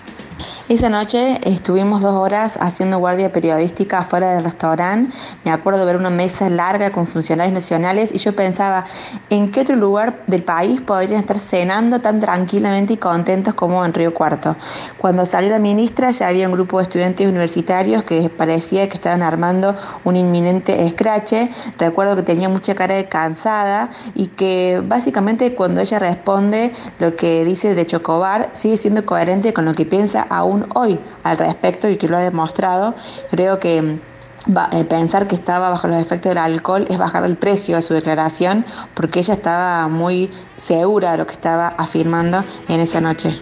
Esa 0.72 0.88
noche 0.88 1.42
estuvimos 1.44 2.02
dos 2.02 2.16
horas 2.16 2.58
haciendo 2.62 2.98
guardia 2.98 3.34
periodística 3.34 4.00
afuera 4.00 4.36
del 4.36 4.46
restaurante. 4.46 5.14
Me 5.44 5.52
acuerdo 5.52 5.86
ver 5.86 5.98
una 5.98 6.10
mesa 6.10 6.48
larga 6.50 6.94
con 6.94 7.06
funcionarios 7.06 7.54
nacionales 7.54 8.14
y 8.16 8.20
yo 8.20 8.34
pensaba, 8.34 8.86
¿en 9.30 9.52
qué 9.52 9.60
otro 9.60 9.76
lugar 9.76 10.24
del 10.28 10.46
país 10.46 10.80
podrían 10.80 11.20
estar 11.20 11.40
cenando 11.40 12.00
tan 12.00 12.22
tranquilamente 12.22 12.94
y 12.94 12.98
contentos 12.98 13.54
como 13.54 13.84
en 13.84 13.94
Río 13.94 14.14
Cuarto? 14.14 14.56
Cuando 14.98 15.26
salió 15.26 15.50
la 15.50 15.60
ministra 15.60 16.12
ya 16.12 16.30
había 16.30 16.48
un 16.48 16.54
grupo 16.54 16.78
de 16.78 16.84
estudiantes 16.84 17.28
universitarios 17.28 18.04
que 18.04 18.30
parecía 18.30 18.88
que 18.88 18.96
estaban 18.96 19.24
armando 19.24 19.76
un 20.06 20.16
inminente 20.16 20.86
escrache. 20.86 21.50
Recuerdo 21.80 22.16
que 22.16 22.24
tenía 22.24 22.48
mucha 22.48 22.76
cara 22.76 22.96
de 22.96 23.10
cansada 23.10 23.90
y 24.16 24.28
que 24.28 24.82
básicamente 24.86 25.54
cuando 25.54 25.82
ella 25.82 26.00
responde 26.00 26.72
lo 27.00 27.18
que 27.18 27.44
dice 27.44 27.76
de 27.76 27.86
Chocobar 27.86 28.52
sigue 28.54 28.78
siendo 28.78 29.06
coherente 29.06 29.52
con 29.52 29.66
lo 29.66 29.74
que 29.74 29.86
piensa 29.86 30.26
aún 30.30 30.61
hoy 30.76 31.00
al 31.24 31.38
respecto 31.38 31.89
y 31.89 31.97
que 31.97 32.08
lo 32.08 32.17
ha 32.17 32.21
demostrado. 32.21 32.95
Creo 33.30 33.60
que 33.60 33.82
mm, 33.82 34.00
va- 34.56 34.69
eh, 34.71 34.84
pensar 34.86 35.28
que 35.28 35.36
estaba 35.36 35.69
bajo 35.69 35.88
los 35.88 35.97
efectos 35.97 36.30
del 36.30 36.38
alcohol 36.38 36.86
es 36.89 36.97
bajar 36.97 37.24
el 37.26 37.38
precio 37.38 37.76
de 37.76 37.82
su 37.82 37.93
declaración 37.93 38.65
porque 38.93 39.19
ella 39.19 39.34
estaba 39.36 39.88
muy 39.88 40.30
segura 40.58 41.12
de 41.13 41.17
lo 41.19 41.26
que 41.28 41.34
estaba 41.34 41.67
afirmando 41.78 42.43
en 42.67 42.80
esa 42.80 43.02
noche. 43.02 43.38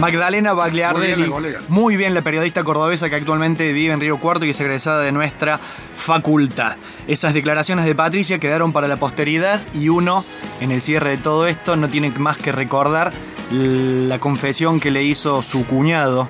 Magdalena 0.00 0.50
Muy 0.52 0.58
Bagliardelli, 0.58 1.14
bien 1.14 1.28
la 1.30 1.34
colega. 1.34 1.60
muy 1.68 1.96
bien 1.96 2.14
la 2.14 2.22
periodista 2.22 2.64
cordobesa 2.64 3.08
que 3.08 3.14
actualmente 3.14 3.72
vive 3.72 3.94
en 3.94 4.00
Río 4.00 4.18
Cuarto 4.18 4.44
y 4.44 4.50
es 4.50 4.60
egresada 4.60 5.00
de 5.00 5.12
nuestra 5.12 5.58
facultad. 5.94 6.72
Esas 7.06 7.32
declaraciones 7.32 7.84
de 7.84 7.94
Patricia 7.94 8.38
quedaron 8.40 8.72
para 8.72 8.88
la 8.88 8.96
posteridad 8.96 9.60
y 9.72 9.88
uno, 9.88 10.24
en 10.60 10.72
el 10.72 10.80
cierre 10.80 11.10
de 11.10 11.16
todo 11.18 11.46
esto, 11.46 11.76
no 11.76 11.88
tiene 11.88 12.10
más 12.18 12.36
que 12.38 12.50
recordar 12.50 13.12
la 13.54 14.18
confesión 14.18 14.80
que 14.80 14.90
le 14.90 15.02
hizo 15.04 15.42
su 15.42 15.66
cuñado, 15.66 16.28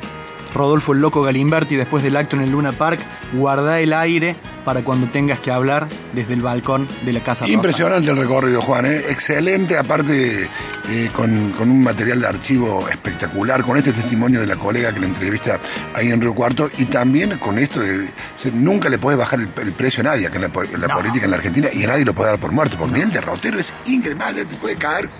Rodolfo 0.54 0.92
el 0.92 1.00
Loco 1.00 1.22
Galimberti, 1.22 1.74
después 1.74 2.04
del 2.04 2.16
acto 2.16 2.36
en 2.36 2.42
el 2.42 2.52
Luna 2.52 2.72
Park. 2.72 3.00
Guarda 3.32 3.80
el 3.80 3.92
aire 3.92 4.36
para 4.64 4.82
cuando 4.82 5.08
tengas 5.08 5.40
que 5.40 5.50
hablar 5.50 5.88
desde 6.12 6.34
el 6.34 6.40
balcón 6.42 6.86
de 7.04 7.12
la 7.12 7.18
Casa 7.20 7.44
Rosa. 7.44 7.52
Impresionante 7.52 8.12
el 8.12 8.16
recorrido, 8.16 8.62
Juan. 8.62 8.86
¿eh? 8.86 9.02
Excelente, 9.08 9.76
aparte 9.76 10.48
eh, 10.90 11.10
con, 11.12 11.50
con 11.50 11.68
un 11.70 11.82
material 11.82 12.20
de 12.20 12.28
archivo 12.28 12.88
espectacular, 12.88 13.64
con 13.64 13.76
este 13.76 13.92
testimonio 13.92 14.40
de 14.40 14.46
la 14.46 14.54
colega 14.54 14.92
que 14.94 15.00
la 15.00 15.06
entrevista 15.06 15.58
ahí 15.92 16.10
en 16.12 16.20
Río 16.20 16.34
Cuarto 16.34 16.70
y 16.78 16.84
también 16.84 17.36
con 17.38 17.58
esto 17.58 17.80
de 17.80 18.08
se- 18.36 18.52
nunca 18.52 18.88
le 18.88 18.98
puede 18.98 19.16
bajar 19.16 19.40
el, 19.40 19.48
el 19.60 19.72
precio 19.72 20.02
a 20.02 20.04
nadie 20.04 20.28
acá 20.28 20.36
en 20.36 20.42
la, 20.42 20.48
po- 20.50 20.62
en 20.62 20.80
la 20.80 20.86
política 20.88 21.24
en 21.24 21.32
la 21.32 21.36
Argentina 21.38 21.68
y 21.72 21.82
a 21.82 21.88
nadie 21.88 22.04
lo 22.04 22.14
puede 22.14 22.30
dar 22.30 22.38
por 22.38 22.52
muerto, 22.52 22.76
porque 22.78 23.02
el 23.02 23.10
derrotero 23.10 23.58
es 23.58 23.74
increíble, 23.86 24.44
te 24.48 24.54
puede 24.56 24.76
caer 24.76 25.10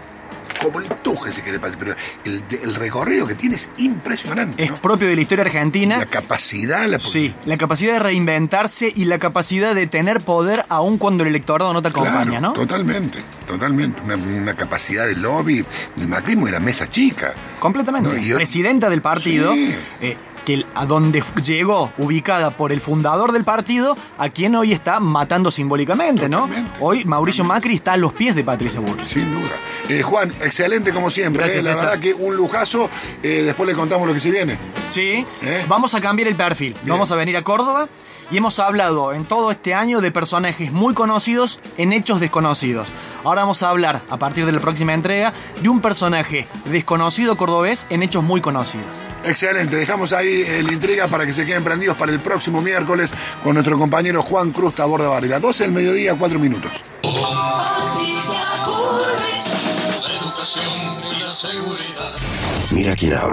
como 0.65 0.81
el 0.81 0.87
tuje, 0.89 1.31
si 1.33 1.43
querés, 1.43 1.61
pero 1.79 1.95
el, 2.25 2.75
recorrido 2.75 3.27
que 3.27 3.35
tiene 3.35 3.57
es 3.57 3.69
impresionante. 3.79 4.63
Es 4.65 4.73
propio 4.73 5.07
de 5.09 5.15
la 5.17 5.23
historia 5.23 5.45
argentina. 5.45 5.99
La 5.99 6.07
capacidad, 6.07 6.87
la 6.87 6.99
Sí, 6.99 7.35
la 7.45 7.57
capacidad 7.57 7.93
de 7.95 7.99
reinventarse 8.01 8.93
y 8.95 9.05
la 9.05 9.19
capacidad 9.19 9.75
de 9.75 9.87
tener 9.87 10.21
poder 10.21 10.65
aun 10.69 10.99
cuando 10.99 11.23
el 11.23 11.29
electorado 11.29 11.73
no 11.73 11.83
te 11.83 11.89
acompaña, 11.89 12.25
Claro, 12.25 12.41
¿no? 12.41 12.53
Totalmente, 12.55 13.19
totalmente. 13.47 14.01
Una, 14.03 14.17
una 14.17 14.55
capacidad 14.55 15.07
de 15.07 15.17
lobby. 15.17 15.65
El 15.99 16.09
macrismo 16.09 16.49
era 16.49 16.59
mesa 16.61 16.89
chica. 16.89 17.35
Completamente. 17.59 18.09
No, 18.09 18.17
y 18.19 18.27
yo- 18.29 18.37
Presidenta 18.37 18.89
del 18.91 19.03
partido, 19.03 19.53
Sí. 19.55 19.75
eh, 20.01 20.17
que 20.45 20.65
a 20.75 20.87
donde 20.87 21.23
llegó, 21.43 21.93
ubicada 21.99 22.51
por 22.51 22.73
el 22.73 22.81
fundador 22.81 23.33
del 23.33 23.45
partido, 23.45 23.97
a 24.19 24.29
quien 24.29 24.55
hoy 24.55 24.73
está 24.73 25.01
matando 25.01 25.51
simbólicamente, 25.51 26.29
¿no? 26.29 26.49
Hoy 26.81 27.05
Mauricio 27.05 27.45
Macri 27.45 27.75
está 27.77 27.95
a 27.95 27.97
los 27.97 28.13
pies 28.13 28.35
de 28.37 28.45
Patricia 28.45 28.81
Bullrich. 28.81 29.07
Sin 29.09 29.35
duda. 29.35 29.51
Eh, 29.89 30.03
Juan, 30.03 30.31
excelente 30.43 30.93
como 30.93 31.11
siempre. 31.11 31.43
Gracias, 31.43 31.65
eh, 31.65 31.69
La 31.69 31.75
César. 31.75 31.91
verdad 31.91 32.03
que 32.03 32.15
un 32.15 32.37
lujazo. 32.37 32.89
Eh, 33.23 33.43
después 33.45 33.67
le 33.69 33.75
contamos 33.75 34.07
lo 34.07 34.15
que 34.15 34.21
se 34.21 34.31
viene. 34.31 34.59
Sí, 34.89 35.25
¿Eh? 35.43 35.65
vamos 35.69 35.95
a 35.95 36.01
cambiar 36.01 36.29
el 36.29 36.37
perfil. 36.37 36.75
Vamos 36.85 37.11
a 37.11 37.17
venir 37.17 37.37
a 37.37 37.43
Córdoba 37.43 37.89
y 38.31 38.37
hemos 38.37 38.59
hablado 38.59 39.13
en 39.13 39.25
todo 39.25 39.51
este 39.51 39.75
año 39.75 40.01
de 40.01 40.11
personajes 40.11 40.73
muy 40.73 40.95
conocidos 40.95 41.61
en 41.77 41.93
hechos 41.93 42.21
desconocidos. 42.21 42.93
Ahora 43.25 43.43
vamos 43.43 43.63
a 43.63 43.71
hablar, 43.71 44.01
a 44.11 44.17
partir 44.17 44.47
de 44.47 44.53
la 44.53 44.61
próxima 44.61 44.95
entrega, 44.95 45.33
de 45.61 45.69
un 45.69 45.81
personaje 45.81 46.47
desconocido 46.67 47.37
cordobés 47.37 47.87
en 47.91 48.03
hechos 48.03 48.23
muy 48.23 48.41
conocidos. 48.41 48.87
Excelente, 49.25 49.77
dejamos 49.77 50.13
ahí 50.13 50.43
eh, 50.47 50.63
la 50.63 50.73
intriga 50.73 51.09
para 51.09 51.25
que 51.25 51.33
se 51.33 51.47
queden 51.47 51.65
prendidos 51.65 51.97
para 51.97 52.13
el 52.13 52.21
próximo 52.21 52.61
miércoles 52.61 53.13
con 53.43 53.55
nuestro 53.55 53.79
compañero 53.79 54.23
Juan 54.23 54.53
Cruz 54.53 54.75
Tabor 54.75 55.01
de 55.01 55.09
Varela. 55.09 55.41
12 55.41 55.65
del 55.65 55.73
mediodía, 55.73 56.15
4 56.15 56.39
minutos. 56.39 56.73
Patricia 57.03 58.65
Bullrich. 58.67 59.47
La 60.03 60.15
educación 60.21 60.73
y 61.11 61.23
la 61.23 61.35
seguridad. 61.35 62.13
Mira 62.73 62.95
quién 62.95 63.15
habla. 63.15 63.33